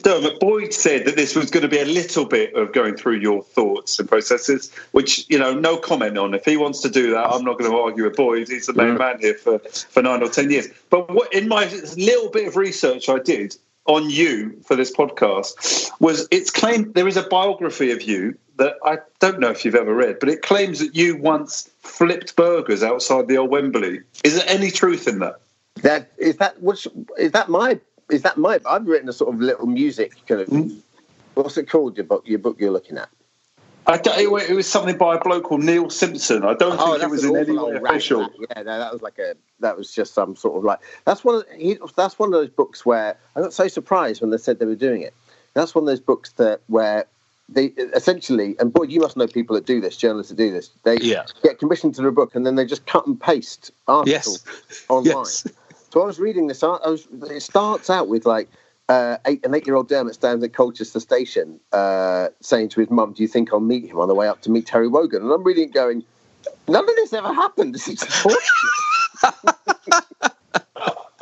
[0.04, 3.20] Dermot Boyd said that this was going to be a little bit of going through
[3.20, 6.34] your thoughts and processes, which you know, no comment on.
[6.34, 8.50] If he wants to do that, I'm not going to argue with Boyd.
[8.50, 10.68] He's the main man here for for nine or ten years.
[10.90, 13.56] But what, in my little bit of research I did
[13.92, 18.76] on you for this podcast was it's claimed there is a biography of you that
[18.86, 22.84] I don't know if you've ever read, but it claims that you once flipped burgers
[22.84, 24.02] outside the old Wembley.
[24.24, 25.42] Is there any truth in that?
[25.82, 26.62] That is that.
[26.62, 27.50] Which is that?
[27.50, 28.60] My is that my?
[28.66, 30.48] I've written a sort of little music kind of.
[30.48, 30.78] Mm.
[31.34, 31.98] What's it called?
[31.98, 32.24] Your book.
[32.26, 33.10] Your book you're looking at.
[33.88, 36.44] I it, it was something by a bloke called Neil Simpson.
[36.44, 38.30] I don't oh, think it was in any way official.
[38.39, 39.36] Yeah, no, that was like a.
[39.60, 40.80] That was just some sort of like.
[41.06, 41.36] That's one.
[41.36, 44.60] Of, he, that's one of those books where I got so surprised when they said
[44.60, 45.13] they were doing it.
[45.54, 47.06] That's one of those books that where
[47.50, 47.65] they
[47.96, 50.70] essentially, and boy, you must know people that do this, journalists that do this.
[50.84, 51.26] They Yeah.
[51.44, 54.44] get commissioned to do a book and then they just cut and paste articles
[54.89, 55.15] online.
[55.15, 55.48] Yes.
[55.91, 56.63] So I was reading this.
[56.63, 57.08] I was.
[57.30, 58.48] It starts out with like
[58.89, 63.22] uh, eight, an eight-year-old Dermot stands at Colchester Station, uh, saying to his mum, "Do
[63.24, 65.44] you think I'll meet him on the way up to meet Terry Wogan?" And I'm
[65.44, 66.04] reading, it going,
[66.67, 67.74] "None of this ever happened.
[67.74, 68.04] This is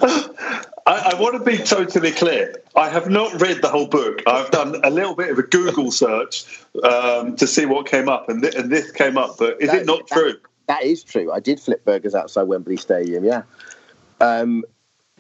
[0.02, 2.56] I, I want to be totally clear.
[2.76, 4.22] I have not read the whole book.
[4.26, 8.30] I've done a little bit of a Google search um, to see what came up,
[8.30, 9.38] and, th- and this came up.
[9.38, 10.34] But is That- it not that- true?
[10.68, 11.32] That is true.
[11.32, 13.24] I did flip burgers outside Wembley Stadium.
[13.26, 13.42] Yeah,
[14.22, 14.64] um,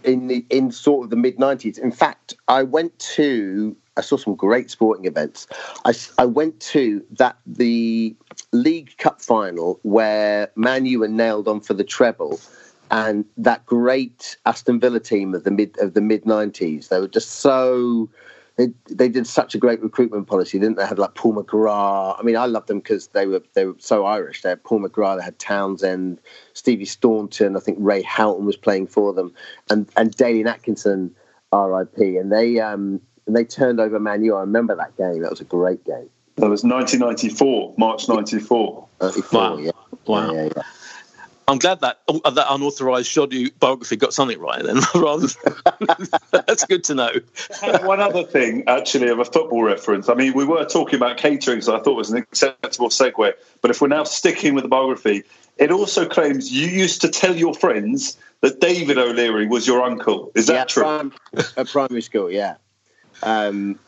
[0.03, 1.77] in the in sort of the mid '90s.
[1.77, 3.75] In fact, I went to.
[3.97, 5.45] I saw some great sporting events.
[5.83, 8.15] I, I went to that the
[8.53, 12.39] League Cup final where Man U were nailed on for the treble,
[12.91, 16.89] and that great Aston Villa team of the mid of the mid '90s.
[16.89, 18.09] They were just so
[18.59, 20.85] they they did such a great recruitment policy, didn't they?
[20.85, 22.19] Had like Paul McGrath.
[22.19, 24.41] I mean, I loved them because they were they were so Irish.
[24.41, 26.19] They had Paul McGrath, they had Townsend,
[26.53, 27.55] Stevie Staunton.
[27.55, 29.33] I think Ray Houghton was playing for them,
[29.69, 31.15] and and Dalian Atkinson,
[31.53, 32.17] R.I.P.
[32.17, 34.35] And they um and they turned over Man U.
[34.35, 35.21] I remember that game.
[35.21, 36.09] That was a great game.
[36.35, 38.87] That was 1994, March 94.
[39.01, 39.57] 94, Wow.
[39.57, 39.71] yeah.
[40.05, 40.33] Wow.
[40.33, 40.63] Yeah, yeah, yeah.
[41.49, 44.63] I'm glad that oh, that unauthorized shoddy biography got something right.
[44.63, 45.27] Then, rather,
[46.31, 47.11] that's good to know.
[47.81, 50.09] One other thing, actually, of a football reference.
[50.09, 53.33] I mean, we were talking about catering, so I thought it was an acceptable segue.
[53.61, 55.23] But if we're now sticking with the biography,
[55.57, 60.31] it also claims you used to tell your friends that David O'Leary was your uncle.
[60.35, 60.83] Is that yeah, true?
[60.83, 61.13] prim-
[61.57, 62.57] at primary school, yeah.
[63.23, 63.79] Um,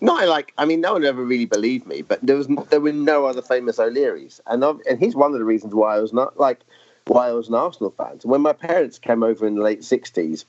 [0.00, 2.92] not like I mean, no one ever really believed me, but there was there were
[2.92, 6.14] no other famous O'Learys, and I've, and he's one of the reasons why I was
[6.14, 6.60] not like
[7.10, 8.20] why I was an Arsenal fan.
[8.20, 10.44] So when my parents came over in the late sixties,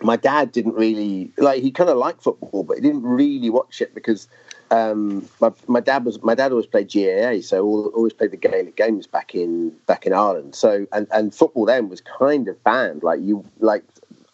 [0.00, 3.82] my dad didn't really like he kind of liked football, but he didn't really watch
[3.82, 4.26] it because
[4.70, 7.62] um, my, my dad was my dad always played GAA, so
[7.94, 10.54] always played the Gaelic games back in back in Ireland.
[10.54, 13.02] So and, and football then was kind of banned.
[13.02, 13.84] Like you like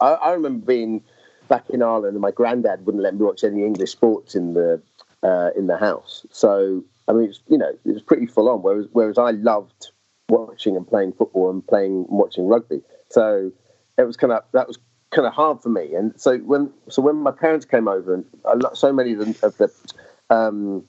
[0.01, 1.03] I, I remember being
[1.49, 4.81] back in Ireland, and my granddad wouldn't let me watch any English sports in the
[5.25, 6.25] uh, in the house.
[6.31, 8.63] So I mean, it's, you know, it was pretty full on.
[8.63, 9.91] Whereas whereas I loved
[10.29, 12.83] watching and playing football and playing watching rugby.
[13.11, 13.51] So
[13.97, 14.79] it was kind of that was
[15.11, 15.95] kind of hard for me.
[15.95, 18.25] And so when so when my parents came over, and
[18.63, 20.85] lot, so many of, the, of the um,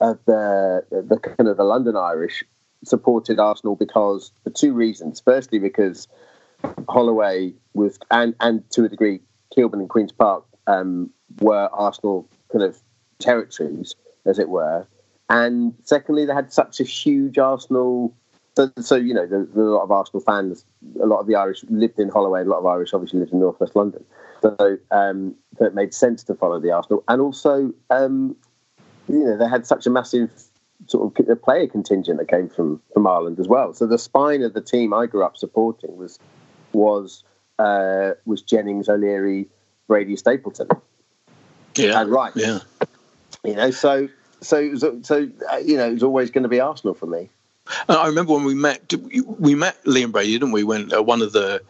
[0.00, 2.44] of the the kind of the London Irish
[2.84, 5.20] supported Arsenal because for two reasons.
[5.20, 6.08] Firstly, because
[6.88, 9.20] Holloway was and and to a degree
[9.54, 11.10] Kilburn and Queens Park um,
[11.40, 12.80] were Arsenal kind of
[13.18, 13.94] territories,
[14.26, 14.86] as it were.
[15.28, 18.14] And secondly, they had such a huge Arsenal.
[18.56, 20.64] So, so you know, there's a lot of Arsenal fans.
[21.02, 22.42] A lot of the Irish lived in Holloway.
[22.42, 24.04] A lot of Irish obviously lived in Northwest London.
[24.42, 27.04] So, um, so it made sense to follow the Arsenal.
[27.08, 28.36] And also, um,
[29.08, 30.30] you know, they had such a massive
[30.86, 33.72] sort of player contingent that came from from Ireland as well.
[33.74, 36.18] So the spine of the team I grew up supporting was
[36.72, 37.22] was
[37.58, 39.48] uh, was Jennings, O'Leary,
[39.86, 40.68] Brady, Stapleton.
[41.76, 42.32] Yeah, and right.
[42.34, 42.60] Yeah,
[43.44, 44.08] you know, so
[44.40, 47.28] so so uh, you know, it was always going to be Arsenal for me.
[47.88, 48.92] I remember when we met.
[49.38, 50.64] We met Liam Brady, didn't we?
[50.64, 51.62] When uh, one of the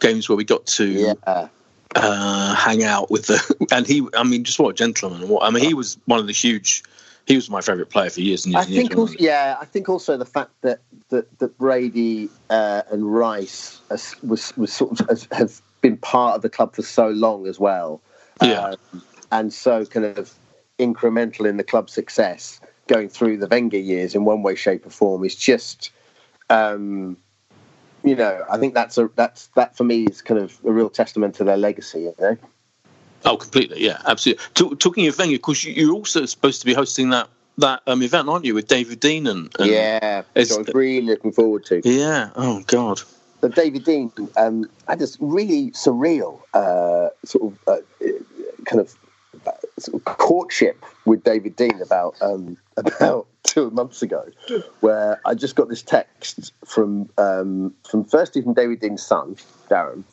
[0.00, 1.48] games where we got to yeah.
[1.94, 5.28] uh, hang out with the, and he, I mean, just what a gentleman.
[5.28, 6.82] What I mean, he was one of the huge
[7.26, 8.66] he was my favourite player for years and years.
[8.66, 12.82] I think, years, also, yeah, I think also the fact that that, that Brady uh,
[12.90, 13.80] and Rice
[14.22, 17.58] was was sort of has, have been part of the club for so long as
[17.58, 18.00] well,
[18.42, 20.32] yeah, um, and so kind of
[20.78, 24.90] incremental in the club's success going through the Wenger years in one way, shape, or
[24.90, 25.90] form is just.
[26.48, 27.16] Um,
[28.04, 30.88] you know, I think that's a that's that for me is kind of a real
[30.88, 32.02] testament to their legacy.
[32.02, 32.36] You know.
[33.24, 33.84] Oh, completely.
[33.84, 34.44] Yeah, absolutely.
[34.54, 38.28] T- talking of Wenger, because you're also supposed to be hosting that that um, event,
[38.28, 41.80] aren't you, with David Dein and, and yeah, which I was really looking forward to.
[41.84, 42.30] Yeah.
[42.36, 43.00] Oh God.
[43.40, 48.06] So David Dein um, had this really surreal uh, sort of uh,
[48.64, 48.94] kind of,
[49.46, 54.24] uh, sort of courtship with David Dein about um, about two months ago,
[54.80, 59.36] where I just got this text from um, from firstly from David Dein's son,
[59.70, 60.04] Darren,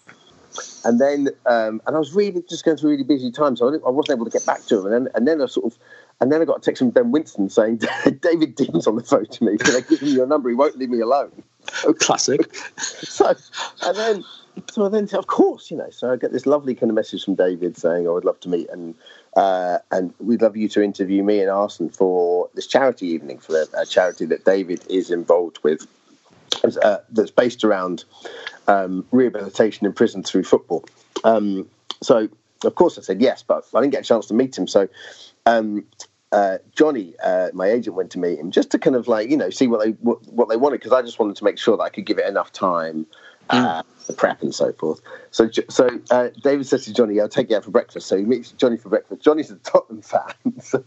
[0.85, 3.69] and then um, and I was really just going through a really busy time, so
[3.69, 4.85] I, I, wasn't able to get back to him.
[4.85, 5.79] And then and then I sort of
[6.21, 7.81] and then I got a text from Ben Winston saying
[8.21, 9.57] David Dein's on the phone to me.
[9.57, 10.49] Can I give him your number?
[10.49, 11.43] He won't leave me alone.
[11.85, 12.55] Oh, classic.
[12.77, 13.33] so
[13.81, 14.23] and then
[14.71, 17.35] so then of course you know so I get this lovely kind of message from
[17.35, 18.95] David saying I would love to meet and
[19.35, 23.61] uh, and we'd love you to interview me and Arsene for this charity evening for
[23.61, 25.87] a, a charity that David is involved with.
[26.83, 28.05] Uh, that's based around
[28.67, 30.85] um, rehabilitation in prison through football.
[31.23, 31.67] Um,
[32.01, 32.29] so,
[32.63, 34.67] of course, I said yes, but I didn't get a chance to meet him.
[34.67, 34.87] So,
[35.45, 35.85] um,
[36.31, 39.37] uh, Johnny, uh, my agent, went to meet him just to kind of like you
[39.37, 41.77] know see what they what, what they wanted because I just wanted to make sure
[41.77, 43.05] that I could give it enough time.
[43.53, 44.07] Uh, mm.
[44.07, 45.01] the prep and so forth.
[45.31, 48.23] So, so uh, David says to Johnny, "I'll take you out for breakfast." So he
[48.23, 49.21] meets Johnny for breakfast.
[49.21, 50.83] Johnny's a Tottenham fan, so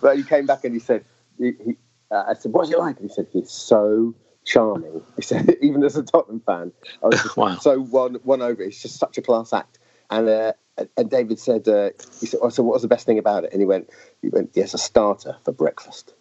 [0.00, 1.04] but he came back and he said,
[1.38, 1.76] he, he,
[2.10, 4.14] uh, "I said, what's it like?" And he said, "He's so
[4.48, 5.02] charming.
[5.16, 7.56] He said, even as a Tottenham fan, I was just wow.
[7.58, 8.64] so won, won over.
[8.64, 9.78] He's just such a class act.
[10.10, 10.52] And uh,
[10.96, 11.90] and David said, uh,
[12.20, 13.52] he said, oh, so what was the best thing about it?
[13.52, 13.90] And he went,
[14.22, 16.14] he went, yes, a starter for breakfast.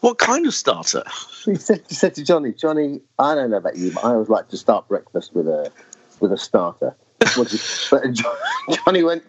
[0.00, 1.04] What kind of starter?
[1.44, 4.28] He said, he said to Johnny, Johnny, I don't know about you, but I always
[4.28, 5.70] like to start breakfast with a
[6.20, 6.94] with a starter.
[7.18, 8.12] but
[8.84, 9.24] Johnny went,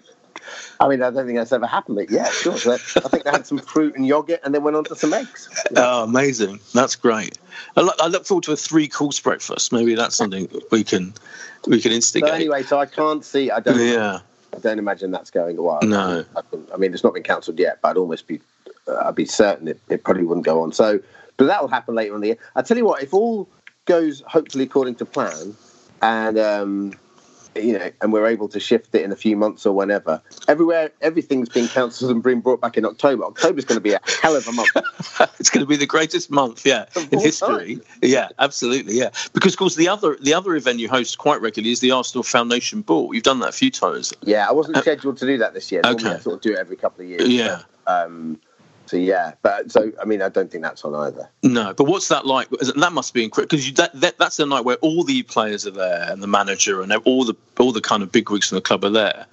[0.80, 2.58] I mean, I don't think that's ever happened, but yeah, sure.
[2.58, 5.14] So I think they had some fruit and yogurt and then went on to some
[5.14, 5.50] eggs.
[5.76, 6.60] Oh, amazing.
[6.74, 7.38] That's great.
[7.76, 9.72] I look, I look forward to a three course breakfast.
[9.74, 11.14] Maybe that's something we can
[11.66, 12.30] we can instigate.
[12.30, 14.20] So anyway, so I can't see, I don't, yeah.
[14.56, 15.80] I don't imagine that's going well.
[15.84, 16.26] No.
[16.36, 18.40] I, mean, it's not been cancelled yet, but I'd almost be,
[19.04, 20.72] I'd be certain it, it probably wouldn't go on.
[20.72, 21.00] So,
[21.38, 22.38] but that will happen later in the year.
[22.56, 23.50] I tell you what, if all
[23.86, 25.56] goes hopefully according to plan,
[26.02, 26.94] and um,
[27.56, 30.22] you know, and we're able to shift it in a few months or whenever.
[30.48, 33.26] Everywhere, everything's been cancelled and being brought back in October.
[33.26, 34.70] October's going to be a hell of a month.
[35.40, 37.78] it's going to be the greatest month, yeah, in history.
[37.78, 37.86] Time.
[38.02, 39.10] Yeah, absolutely, yeah.
[39.34, 42.24] Because, of course, the other the other event you host quite regularly is the Arsenal
[42.24, 43.14] Foundation Ball.
[43.14, 44.14] You've done that a few times.
[44.22, 45.82] Yeah, I wasn't uh, scheduled to do that this year.
[45.84, 46.16] Normally okay.
[46.16, 47.28] I sort of do it every couple of years.
[47.28, 47.62] Yeah.
[47.86, 48.40] But, um,
[48.88, 51.30] so yeah, but so I mean, I don't think that's on either.
[51.44, 52.50] No, but what's that like?
[52.50, 55.72] That must be incredible because that, that, that's the night where all the players are
[55.72, 58.62] there and the manager and all the all the kind of big wigs from the
[58.62, 59.26] club are there.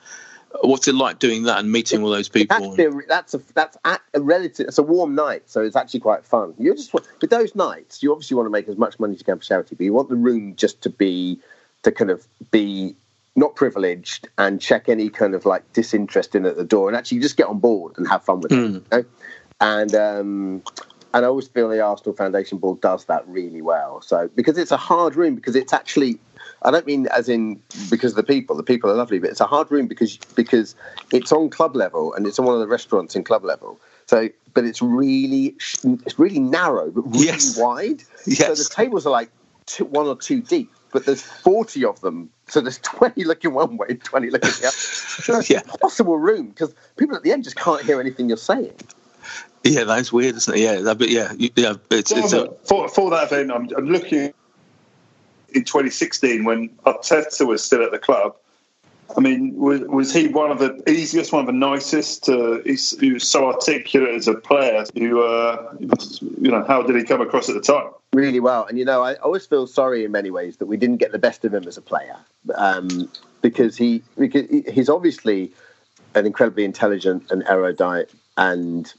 [0.63, 2.77] what's it like doing that and meeting all those people?
[2.77, 4.69] That's, a, that's a that's a, a relative.
[4.69, 6.55] It's a warm night, so it's actually quite fun.
[6.59, 9.25] You just with those nights, you obviously want to make as much money as you
[9.25, 11.39] can for charity, but you want the room just to be
[11.83, 12.95] to kind of be
[13.37, 17.19] not privileged and check any kind of like disinterest in at the door and actually
[17.19, 18.77] just get on board and have fun with Mm.
[18.77, 18.83] it.
[18.83, 19.05] You know?
[19.61, 20.63] And um,
[21.15, 24.03] and I always feel the Arsenal Foundation Ball does that really well.
[24.03, 26.19] So because it's a hard room, because it's actually
[26.63, 28.57] I don't mean as in because of the people.
[28.57, 30.75] The people are lovely, but it's a hard room because because
[31.13, 33.79] it's on club level and it's on one of the restaurants in club level.
[34.07, 37.59] So, but it's really it's really narrow, but really Yes.
[37.59, 38.03] wide.
[38.27, 38.39] Yes.
[38.47, 39.31] So the tables are like
[39.67, 42.29] two, one or two deep, but there's forty of them.
[42.49, 44.77] So there's twenty looking one way, twenty looking the other.
[44.77, 45.61] So it's Yeah.
[45.73, 48.75] a possible room because people at the end just can't hear anything you're saying.
[49.65, 50.61] Yeah, that's weird, isn't it?
[50.61, 53.87] Yeah, that, but yeah, you- yeah, it's it's a, for, for that event, I'm, I'm
[53.87, 54.33] looking
[55.51, 58.37] in 2016 when Arteta was still at the club.
[59.17, 62.29] I mean, was, was he one of the easiest, one of the nicest?
[62.29, 64.85] Uh, he's, he was so articulate as a player.
[64.95, 67.91] You, uh, you know, how did he come across at the time?
[68.15, 68.65] really well.
[68.65, 71.19] And you know, I always feel sorry in many ways that we didn't get the
[71.19, 72.17] best of him as a player,
[72.55, 73.11] um,
[73.43, 75.53] because he because he's obviously
[76.15, 78.95] an incredibly intelligent and erudite and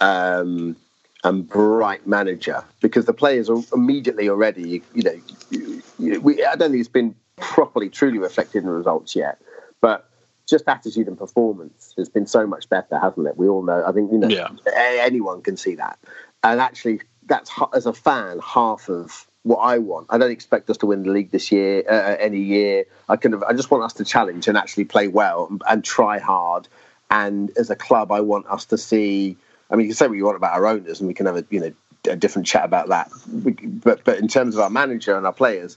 [0.00, 0.76] um,
[1.24, 2.64] and bright manager.
[2.80, 7.88] Because the players are immediately already, you know, we, I don't think it's been properly
[7.88, 9.40] truly reflected in the results yet,
[9.80, 10.04] but.
[10.48, 13.36] Just attitude and performance has been so much better, hasn't it?
[13.36, 13.84] We all know.
[13.86, 14.48] I think you know Yeah.
[14.74, 15.98] anyone can see that.
[16.42, 20.06] And actually, that's as a fan half of what I want.
[20.08, 22.86] I don't expect us to win the league this year, uh, any year.
[23.10, 25.84] I kind of, I just want us to challenge and actually play well and, and
[25.84, 26.66] try hard.
[27.10, 29.36] And as a club, I want us to see.
[29.70, 31.36] I mean, you can say what you want about our owners, and we can have
[31.36, 31.72] a you know
[32.08, 33.10] a different chat about that.
[33.44, 35.76] We, but but in terms of our manager and our players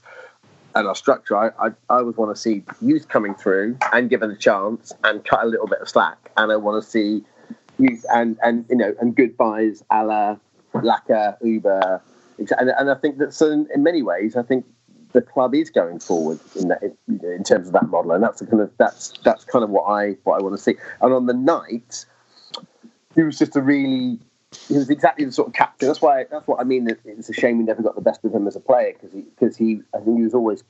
[0.74, 4.30] and our structure, I, I, I would want to see youth coming through and given
[4.30, 6.30] a chance and cut a little bit of slack.
[6.36, 7.22] And I want to see
[7.78, 10.36] youth and, and you know and goodbyes a la
[10.74, 12.02] Laka, Uber.
[12.38, 14.64] And, and I think that so in, in many ways, I think
[15.12, 18.40] the club is going forward in that in, in terms of that model, and that's
[18.40, 20.76] kind of that's that's kind of what I what I want to see.
[21.00, 22.06] And on the night,
[23.14, 24.18] he was just a really
[24.68, 25.88] he was exactly the sort of captain.
[25.88, 26.88] That's why that's what I mean.
[27.04, 29.22] It's a shame we never got the best of him as a player because he
[29.22, 30.62] because he I think he was always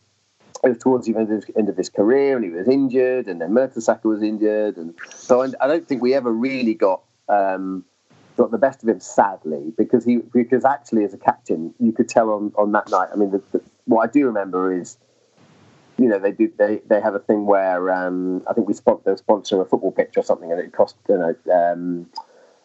[0.63, 3.27] it was towards the end of, his, end of his career and he was injured
[3.27, 7.03] and then Mertesacker was injured and so I, I don't think we ever really got
[7.29, 7.85] um,
[8.37, 12.09] got the best of him sadly because he because actually as a captain you could
[12.09, 14.99] tell on, on that night I mean the, the, what I do remember is
[15.99, 19.01] you know they do they, they have a thing where um, I think we spon-
[19.05, 22.07] they're sponsoring a football pitch or something and it cost you know um,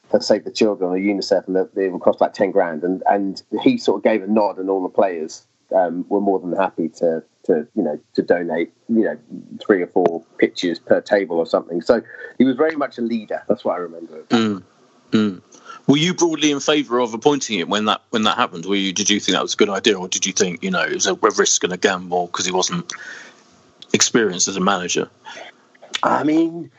[0.09, 2.83] for Save the Children or UNICEF, and they would cost like ten grand.
[2.83, 5.45] And and he sort of gave a nod, and all the players
[5.75, 9.17] um, were more than happy to to you know to donate you know
[9.65, 11.81] three or four pitches per table or something.
[11.81, 12.01] So
[12.37, 13.43] he was very much a leader.
[13.47, 14.23] That's what I remember.
[14.29, 14.63] Mm,
[15.11, 15.41] mm.
[15.87, 18.65] Were you broadly in favour of appointing him when that when that happened?
[18.65, 20.71] Were you did you think that was a good idea, or did you think you
[20.71, 22.93] know it was a risk and a gamble because he wasn't
[23.93, 25.09] experienced as a manager?
[26.03, 26.71] I mean,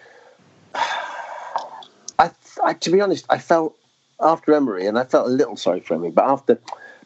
[2.63, 3.77] I, to be honest, I felt
[4.21, 6.59] after Emery, and I felt a little sorry for Emery, but after,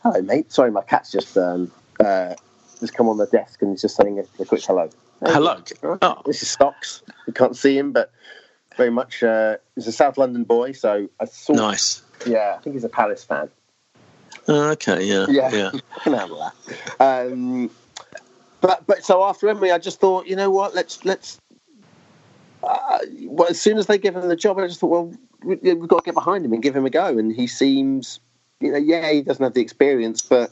[0.02, 2.34] hello mate, sorry, my cat's just um, uh,
[2.80, 4.90] just come on the desk and he's just saying a, a quick hello.
[5.24, 5.62] Hello.
[6.02, 6.22] Oh.
[6.26, 7.02] This is Stocks.
[7.28, 8.10] You can't see him, but
[8.76, 11.52] very much uh, he's a South London boy, so I saw.
[11.52, 12.02] Nice.
[12.26, 13.48] Yeah, I think he's a Palace fan.
[14.48, 15.04] Oh, okay.
[15.04, 15.26] Yeah.
[15.28, 15.70] Yeah, Yeah.
[15.96, 16.52] I can handle
[16.98, 17.00] that.
[17.30, 17.70] Um,
[18.60, 20.74] but but so after Emery, I just thought, you know what?
[20.74, 21.38] Let's let's.
[22.62, 25.16] Uh, well, as soon as they give him the job, I just thought, well, we,
[25.44, 27.18] we've got to get behind him and give him a go.
[27.18, 28.20] And he seems,
[28.60, 30.50] you know, yeah, he doesn't have the experience, but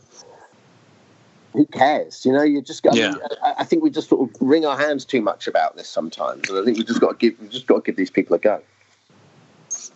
[1.53, 2.25] who cares?
[2.25, 2.95] You know, you just got.
[2.95, 3.15] Yeah.
[3.43, 6.49] I, I think we just sort of wring our hands too much about this sometimes,
[6.49, 8.37] and I think we just got to give we just got to give these people
[8.37, 8.63] a go.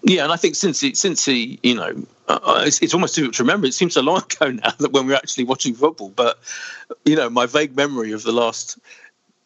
[0.03, 3.37] Yeah, and I think since he, since he, you know, uh, it's, it's almost difficult
[3.37, 3.67] to remember.
[3.67, 6.11] It seems so long ago now that when we were actually watching football.
[6.11, 6.39] But
[7.05, 8.79] you know, my vague memory of the last,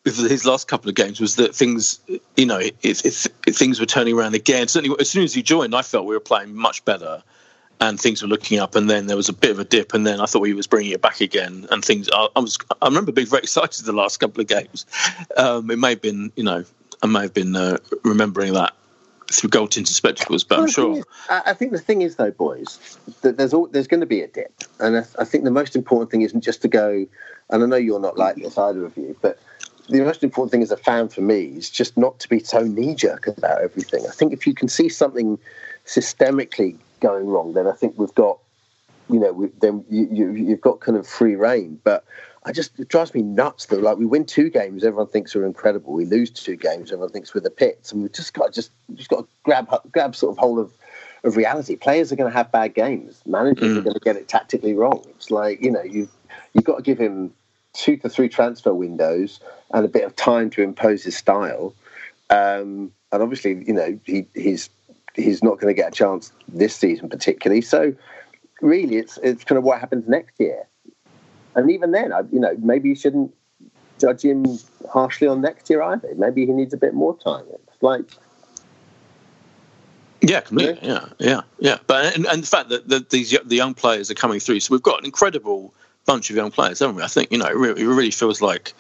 [0.09, 2.01] of his last couple of games was that things,
[2.37, 4.69] you know, it, it, it, things were turning around again.
[4.69, 7.23] Certainly, as soon as he joined, I felt we were playing much better,
[7.81, 8.75] and things were looking up.
[8.75, 10.67] And then there was a bit of a dip, and then I thought he was
[10.67, 11.67] bringing it back again.
[11.71, 14.87] And things, I, I was, I remember being very excited the last couple of games.
[15.37, 16.65] Um, it may have been, you know,
[17.03, 18.73] I may have been uh, remembering that
[19.31, 20.99] through gold tinted spectacles, but I'm Well, thing sure.
[20.99, 24.07] is- I I think the thing is, though, boys, that there's all, there's going to
[24.07, 27.07] be a dip, and I, I think the most important thing isn't just to go.
[27.51, 29.39] And I know you're not like this either of you, but
[29.89, 32.61] the most important thing as a fan for me is just not to be so
[32.61, 34.07] knee jerk about everything.
[34.07, 35.39] I think if you can see something
[35.87, 38.39] systemically going wrong, then I think we've got
[39.11, 41.81] you know, we, then you, you, you've got kind of free reign.
[41.83, 42.05] But
[42.45, 43.79] I just it drives me nuts though.
[43.79, 45.93] Like we win two games, everyone thinks we're incredible.
[45.93, 49.11] We lose two games, everyone thinks we're the pits, and we've just got just just
[49.11, 50.73] got to grab grab sort of hold of
[51.25, 51.77] of reality.
[51.77, 53.23] Players are going to have bad games.
[53.27, 53.85] Managers are mm.
[53.85, 55.05] going to get it tactically wrong.
[55.11, 56.09] It's like you know you
[56.53, 57.33] you've got to give him
[57.79, 59.41] two to three transfer windows
[59.73, 61.75] and a bit of time to impose his style.
[62.29, 64.69] Um, and obviously, you know he, he's
[65.15, 67.63] he's not going to get a chance this season particularly.
[67.63, 67.95] So
[68.61, 70.67] really, it's it's kind of what happens next year.
[71.55, 73.35] And even then, I, you know, maybe you shouldn't
[73.99, 74.45] judge him
[74.91, 76.09] harshly on next year either.
[76.17, 77.45] Maybe he needs a bit more time.
[77.53, 78.05] It's like
[80.21, 80.87] Yeah, completely.
[80.87, 81.79] Yeah, yeah, yeah.
[81.87, 84.75] But and, and the fact that the, these the young players are coming through, so
[84.75, 85.73] we've got an incredible
[86.09, 87.03] bunch of young players, haven't we?
[87.03, 88.73] I think you know it really, it really feels like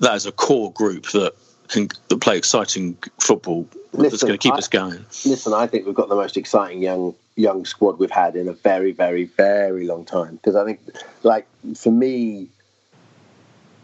[0.00, 1.34] that is a core group that
[1.66, 5.04] can that play exciting football that's going to keep I- us going.
[5.26, 8.52] Listen, I think we've got the most exciting young young squad we've had in a
[8.52, 10.36] very, very, very long time.
[10.36, 10.80] Because I think,
[11.24, 12.48] like for me,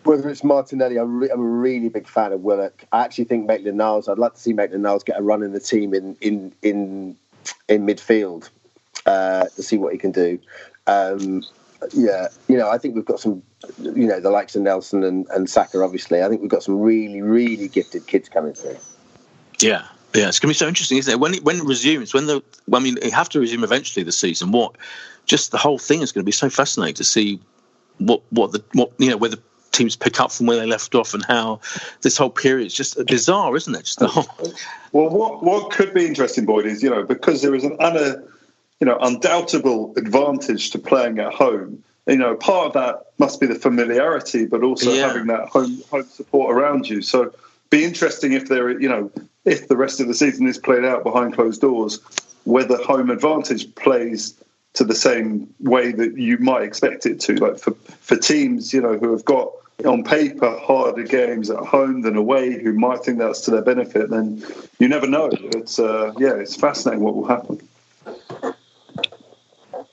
[0.05, 2.85] whether it's Martinelli, I'm, re- I'm a really big fan of Willock.
[2.93, 4.09] I actually think Maitland Niles.
[4.09, 7.17] I'd like to see Maitland Niles get a run in the team in in in
[7.69, 8.51] in midfield
[9.05, 10.39] uh, to see what he can do.
[10.87, 11.43] Um,
[11.93, 13.43] yeah, you know, I think we've got some,
[13.79, 15.83] you know, the likes of Nelson and, and Saka.
[15.83, 18.79] Obviously, I think we've got some really, really gifted kids coming through.
[19.61, 21.21] Yeah, yeah, it's going to be so interesting, isn't it?
[21.21, 24.13] When it, when it resumes, when the I mean, it have to resume eventually the
[24.13, 24.53] season.
[24.53, 24.77] What,
[25.27, 27.41] just the whole thing is going to be so fascinating to see
[27.99, 29.41] what what the what you know where the
[29.75, 31.61] teams pick up from where they left off and how
[32.03, 33.85] this whole period is just bizarre, isn't it?
[33.85, 34.27] Just the whole.
[34.93, 38.23] Well, what what could be interesting, Boyd, is you know because there is an una,
[38.85, 41.83] you know undoubtable advantage to playing at home.
[42.07, 45.09] You know, part of that must be the familiarity, but also Yeah.
[45.09, 47.01] having that home home support around you.
[47.01, 47.33] So,
[47.71, 49.11] be interesting if there, you know,
[49.47, 51.99] if the rest of the season is played out behind closed doors,
[52.45, 54.35] whether home advantage plays
[54.75, 57.37] to the same way that you might expect it to.
[57.37, 57.71] Like for
[58.09, 59.49] for teams, you know, who have got
[59.87, 64.11] on paper harder games at home than away, who might think that's to their benefit,
[64.11, 64.45] then
[64.79, 65.31] you never know.
[65.33, 67.67] It's uh, yeah, it's fascinating what will happen.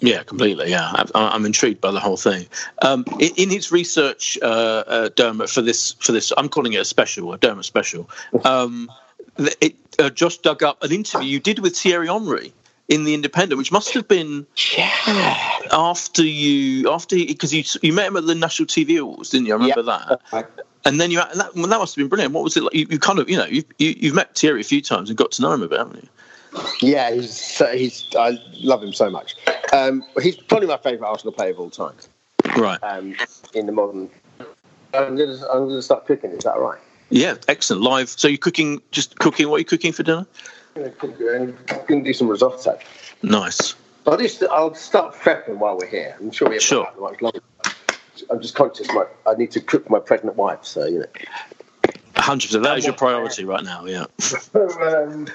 [0.02, 0.72] Yeah, completely.
[0.72, 2.47] Yeah, I, I'm intrigued by the whole thing.
[2.82, 6.82] Um, in, in his research, uh, uh, Dermot, for this, for this, I'm calling it
[6.82, 8.10] a special, a Dermot special.
[8.43, 8.91] Um,
[9.38, 12.52] it, uh, Josh dug up an interview you did with Thierry Henry
[12.89, 14.45] in the Independent, which must have been
[14.76, 15.47] yeah.
[15.72, 19.54] after you, after because you you met him at the National TV Awards, didn't you?
[19.54, 20.22] I remember that.
[20.84, 22.34] And then you and that, well, that must have been brilliant.
[22.34, 22.74] What was it like?
[22.74, 25.18] You, you kind of, you know, you, you you've met Thierry a few times and
[25.18, 26.10] got to know him a bit, haven't you?
[26.82, 29.36] Yeah, he's he's I love him so much.
[29.72, 31.95] Um, he's probably my favourite Arsenal player of all time.
[32.57, 32.80] Right.
[32.84, 33.15] Um,
[33.53, 34.09] in the modern,
[34.93, 36.32] I'm going to I'm going to start cooking.
[36.32, 36.80] Is that right?
[37.09, 37.84] Yeah, excellent.
[37.84, 38.09] Live.
[38.09, 39.49] So you're cooking, just cooking.
[39.49, 40.26] What are you cooking for dinner?
[40.76, 42.80] I'm going to cook- I'm going to do some risotto.
[43.22, 43.76] Nice.
[44.07, 46.15] I'll just I'll start prepping while we're here.
[46.19, 46.88] I'm sure we haven't Sure.
[46.99, 47.39] much longer.
[48.30, 50.63] I'm just conscious my I need to cook my pregnant wife.
[50.63, 51.05] So you know.
[52.15, 52.63] hundred percent.
[52.63, 53.86] That is your priority right now.
[53.86, 54.05] Yeah.
[54.55, 55.28] um,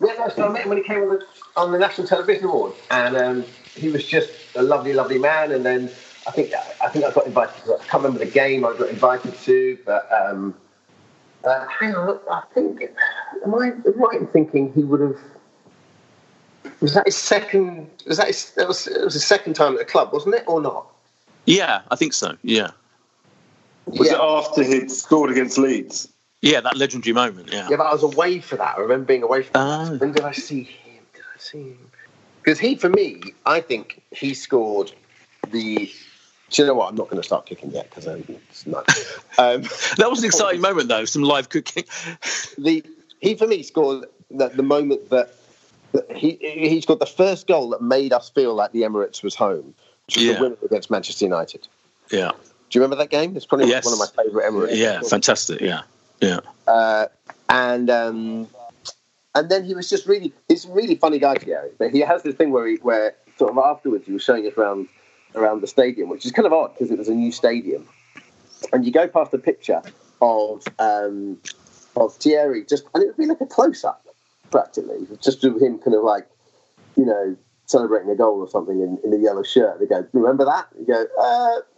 [0.00, 1.24] yeah, no, so I met him when he came on the,
[1.56, 3.44] on the National Television Award, and um,
[3.78, 5.52] he was just a lovely, lovely man.
[5.52, 5.90] And then
[6.26, 6.52] I think
[6.82, 7.64] I think I got invited.
[7.64, 10.54] To, I can't remember the game I got invited to, but um,
[11.44, 12.82] uh, hang on, I think
[13.44, 15.16] am I right in thinking he would have?
[16.80, 17.88] Was that his second?
[18.06, 18.50] Was that his?
[18.52, 20.86] That was, it was his second time at the club, wasn't it, or not?
[21.46, 22.36] Yeah, I think so.
[22.42, 22.70] Yeah.
[23.86, 26.08] Was it after he'd scored against Leeds?
[26.42, 27.48] Yeah, that legendary moment.
[27.50, 27.68] Yeah.
[27.70, 28.76] Yeah, but I was away for that.
[28.76, 29.88] I remember being away for Ah.
[29.88, 30.00] that.
[30.00, 31.02] When did I see him?
[31.14, 31.90] Did I see him?
[32.48, 34.90] Because he, for me, I think he scored
[35.50, 35.92] the.
[36.48, 36.88] Do you know what?
[36.88, 38.88] I'm not going to start cooking yet because it's not.
[39.38, 39.64] Um,
[39.98, 41.04] That was an exciting moment, though.
[41.04, 41.84] Some live cooking.
[42.56, 42.82] the
[43.20, 45.34] he for me scored the, the moment that,
[45.92, 49.34] that he he scored the first goal that made us feel like the Emirates was
[49.34, 49.74] home,
[50.06, 50.32] which was Yeah.
[50.36, 51.68] the winner against Manchester United.
[52.10, 52.30] Yeah.
[52.30, 53.36] Do you remember that game?
[53.36, 53.84] It's probably Yes.
[53.84, 54.74] one of my favourite Emirates.
[54.76, 55.02] Yeah.
[55.02, 55.60] Fantastic.
[55.60, 55.82] Yeah.
[56.22, 56.40] Yeah.
[56.66, 57.08] uh,
[57.50, 58.48] and um,
[59.38, 62.22] and then he was just really he's a really funny guy Gary but he has
[62.22, 64.88] this thing where he where sort of afterwards he was showing us around
[65.34, 67.86] around the stadium which is kind of odd because it was a new stadium.
[68.72, 69.80] And you go past a picture
[70.20, 71.38] of um,
[71.96, 74.04] of Thierry just and it would be like a close up
[74.50, 76.26] practically just of him kind of like
[76.96, 77.36] you know
[77.66, 79.78] celebrating a goal or something in, in a yellow shirt.
[79.78, 80.68] They go remember that?
[80.78, 81.58] You go uh,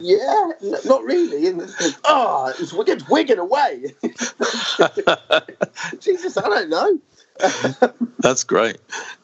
[0.00, 1.46] yeah, n- not really.
[1.48, 3.94] And like, oh, it's Wigan, Wigan away.
[6.00, 6.98] Jesus, I don't know.
[8.20, 8.78] That's great.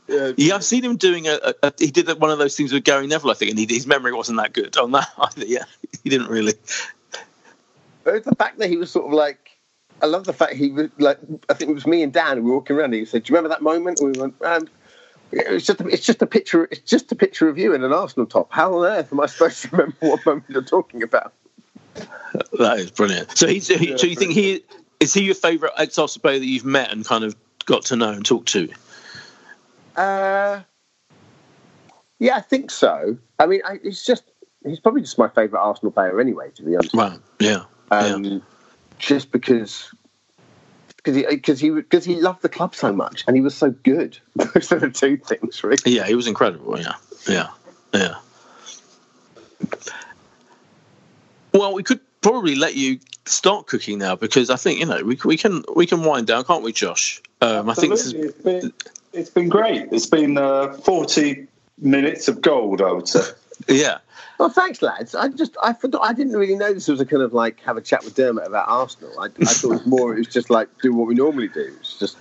[0.09, 0.33] Yeah.
[0.37, 2.85] Yeah, I've seen him doing a, a, a- He did one of those things with
[2.85, 5.47] Gary Neville, I think, and he, his memory wasn't that good on that either.
[5.47, 5.65] Yeah,
[6.03, 6.55] he didn't really.
[8.05, 9.51] But the fact that he was sort of like,
[10.03, 12.43] I love the fact he was like, I think it was me and Dan who
[12.45, 12.87] were walking around.
[12.87, 14.69] And he said, "Do you remember that moment?" And we went, um,
[15.33, 16.65] It's just it's just a picture.
[16.71, 18.49] It's just a picture of you in an Arsenal top.
[18.51, 21.33] How on earth am I supposed to remember what moment you're talking about?
[22.59, 23.37] That is brilliant.
[23.37, 23.69] So he's.
[23.69, 24.65] He, so you think he
[25.01, 28.11] is he your favourite ex-Arsenal player that you've met and kind of got to know
[28.11, 28.69] and talk to?
[29.97, 30.61] Uh,
[32.19, 33.17] yeah, I think so.
[33.39, 34.25] I mean, I, it's just
[34.65, 36.51] he's probably just my favourite Arsenal player anyway.
[36.55, 37.19] To be honest, Right.
[37.41, 37.65] Yeah.
[37.91, 38.39] um, yeah.
[38.99, 39.93] just because.
[41.03, 43.71] Because he, because he, because he loved the club so much, and he was so
[43.71, 44.19] good.
[44.37, 45.79] Those are the two things, really.
[45.85, 46.79] Yeah, he was incredible.
[46.79, 46.95] Yeah,
[47.29, 47.49] yeah,
[47.93, 48.15] yeah.
[51.53, 55.19] Well, we could probably let you start cooking now because I think you know we,
[55.25, 57.21] we can we can wind down, can't we, Josh?
[57.41, 58.29] Um, I think this is Absolutely.
[58.29, 58.73] it's been
[59.13, 59.89] it's been great.
[59.93, 61.49] It's been uh, forty
[61.79, 63.23] minutes of gold, I would say.
[63.69, 63.99] Yeah.
[64.39, 65.15] Well, thanks, lads.
[65.15, 66.03] I just I forgot.
[66.03, 68.47] I didn't really know this was a kind of like have a chat with Dermot
[68.47, 69.13] about Arsenal.
[69.21, 70.15] I, I thought it was more.
[70.15, 71.75] It was just like do what we normally do.
[71.81, 72.17] It's just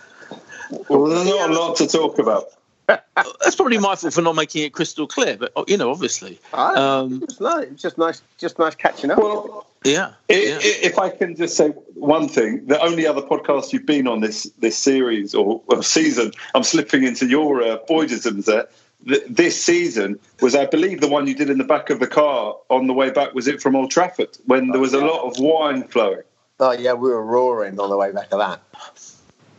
[0.90, 2.46] Well, there's not a lot to talk about.
[2.88, 6.74] That's probably my fault for not making it crystal clear, but you know, obviously, I,
[6.76, 7.64] um, it was nice.
[7.68, 9.18] It just nice, just nice catching up.
[9.18, 10.56] Well, yeah, I- yeah.
[10.58, 14.20] i- If I can just say one thing, the only other podcast you've been on
[14.20, 18.68] this this series or, or season, I'm slipping into your uh, Boydisms there.
[19.08, 22.08] Th- This season was, I believe, the one you did in the back of the
[22.08, 23.34] car on the way back.
[23.34, 26.24] Was it from Old Trafford when there was a lot of wine flowing?
[26.60, 28.62] oh yeah, we were roaring on the way back of that.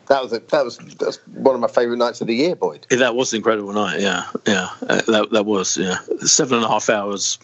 [0.09, 2.87] That was a, that was that's one of my favourite nights of the year, Boyd.
[2.91, 4.01] Yeah, that was an incredible night.
[4.01, 7.39] Yeah, yeah, uh, that that was yeah, seven and a half hours.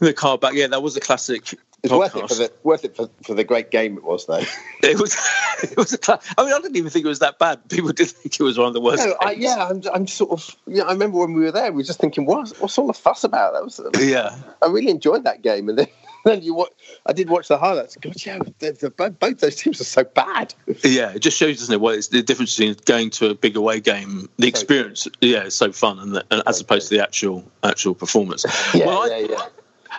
[0.00, 1.54] in The car back, yeah, that was a classic.
[1.86, 2.28] It's worth it podcast.
[2.28, 4.42] for the worth it for, for the great game it was though.
[4.82, 5.16] It was,
[5.62, 7.68] it was a I mean, I didn't even think it was that bad.
[7.68, 9.04] People did think it was one of the worst.
[9.04, 10.84] No, I, yeah, I'm, I'm sort of yeah.
[10.84, 13.24] I remember when we were there, we were just thinking, what, what's all the fuss
[13.24, 13.54] about?
[13.54, 15.86] That was yeah, I really enjoyed that game, and then,
[16.24, 16.70] then you watch.
[17.06, 17.96] I did watch the highlights.
[17.96, 20.54] God, yeah, the, the, both those teams are so bad.
[20.84, 21.12] yeah.
[21.12, 23.80] It just shows, doesn't it, what it's the difference between going to a big away
[23.80, 25.08] game, the experience.
[25.20, 28.44] Yeah, it's so fun, and, the, and as opposed to the actual actual performance.
[28.74, 29.46] Yeah, well, I, yeah, yeah.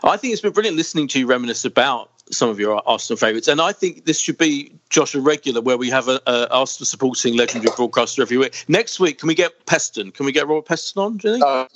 [0.04, 3.48] I think it's been brilliant listening to you reminisce about some of your Arsenal favourites,
[3.48, 6.86] and I think this should be Josh a regular where we have a, a Arsenal
[6.86, 8.66] supporting legendary broadcaster every week.
[8.68, 10.14] Next week, can we get Peston?
[10.14, 11.18] Can we get Robert Peston on?
[11.18, 11.46] Do you think?
[11.46, 11.68] Uh,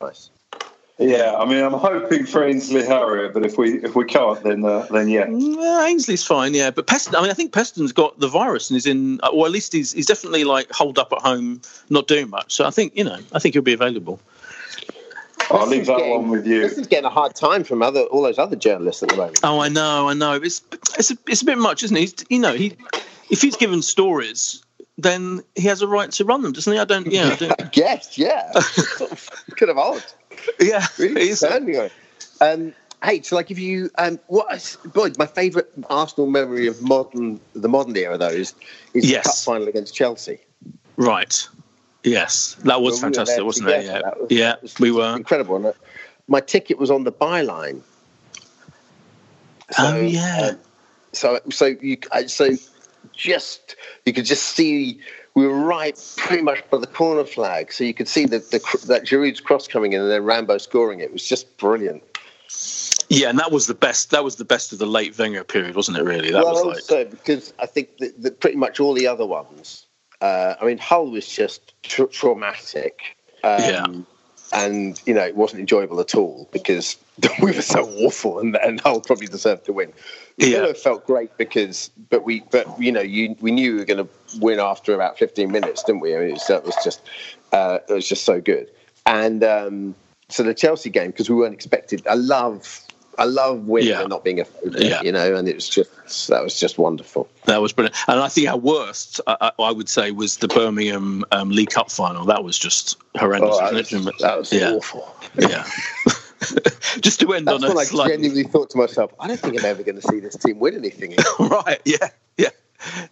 [0.00, 0.30] nice.
[0.98, 4.64] Yeah, I mean, I'm hoping for Ainsley Harriott, but if we if we can't, then
[4.64, 5.28] uh, then yeah.
[5.28, 7.18] Yeah, Ainsley's fine, yeah, but Peston.
[7.18, 9.92] I mean, I think Peston's got the virus and is in, or at least he's
[9.92, 11.60] he's definitely like holed up at home,
[11.90, 12.54] not doing much.
[12.54, 14.20] So I think you know, I think he'll be available.
[15.50, 16.60] I'll leave that one with you.
[16.60, 19.40] This is getting a hard time from other all those other journalists at the moment.
[19.42, 20.34] Oh, I know, I know.
[20.34, 20.62] It's
[20.98, 22.00] it's a, it's a bit much, isn't it?
[22.00, 22.76] He's, you know, he
[23.30, 24.62] if he's given stories,
[24.98, 26.78] then he has a right to run them, doesn't he?
[26.78, 27.06] I don't.
[27.06, 30.02] Yeah, I don't, Yes, yeah, sort of, kind of odd.
[30.60, 30.86] yeah.
[30.98, 31.40] Really it is.
[31.40, 31.92] sounding on it.
[32.40, 32.74] Um,
[33.04, 34.52] hey, shall I give you um, what?
[34.54, 38.54] is- Boyd, my favourite Arsenal memory of modern the modern era though is,
[38.94, 39.24] is Yes.
[39.24, 40.40] the cup final against Chelsea.
[40.96, 41.46] Right.
[42.06, 43.84] Yes, that was we were fantastic, there wasn't it?
[43.84, 45.16] Yeah, was- yeah, was we were.
[45.16, 45.74] incredible.
[46.28, 47.82] My ticket was on the byline.
[49.76, 50.58] Oh yeah, um,
[51.12, 52.50] so so you uh, so
[53.12, 55.00] just you could just see
[55.34, 58.60] we were right pretty much by the corner flag, so you could see the, the
[58.86, 61.04] that Giroud's cross coming in and then Rambo scoring it.
[61.04, 62.04] It was just brilliant.
[63.08, 64.12] yeah, and that was the best.
[64.12, 66.04] That was the best of the late Wenger period, wasn't it?
[66.04, 66.76] Really, that well, was like.
[66.76, 69.85] also because I think that, that pretty much all the other ones.
[70.20, 73.16] Uh, I mean, Hull was just tra- traumatic.
[73.44, 73.86] Um, Yeah.
[74.52, 76.96] And you know it wasn't enjoyable at all because
[77.42, 79.92] we were so awful, and, and Hull probably deserved to win.
[80.36, 80.60] Yeah.
[80.60, 84.06] Villa felt great because, but we, but you know, you we knew we were going
[84.06, 86.14] to win after about 15 minutes, didn't we?
[86.14, 87.00] I mean, it was, that was just,
[87.52, 88.70] uh, it was just so good.
[89.06, 89.94] And um,
[90.28, 92.06] so the Chelsea game because we weren't expected.
[92.06, 92.85] I love,
[93.18, 94.00] I love winning Yeah.
[94.00, 95.02] and not being a Yeah.
[95.02, 97.28] you know, and it was just that was just wonderful.
[97.46, 100.48] That was brilliant, and I think our worst, I, I I would say, was the
[100.48, 102.24] Birmingham um, League Cup final.
[102.26, 103.50] That was just horrendous.
[103.52, 105.08] Oh, that was, that was yeah, awful.
[105.38, 105.66] yeah.
[107.00, 109.38] just to end That's on when a I slight, genuinely thought to myself, I don't
[109.40, 111.14] think I'm ever going to see this team win anything.
[111.38, 111.80] right?
[111.84, 112.50] Yeah, yeah.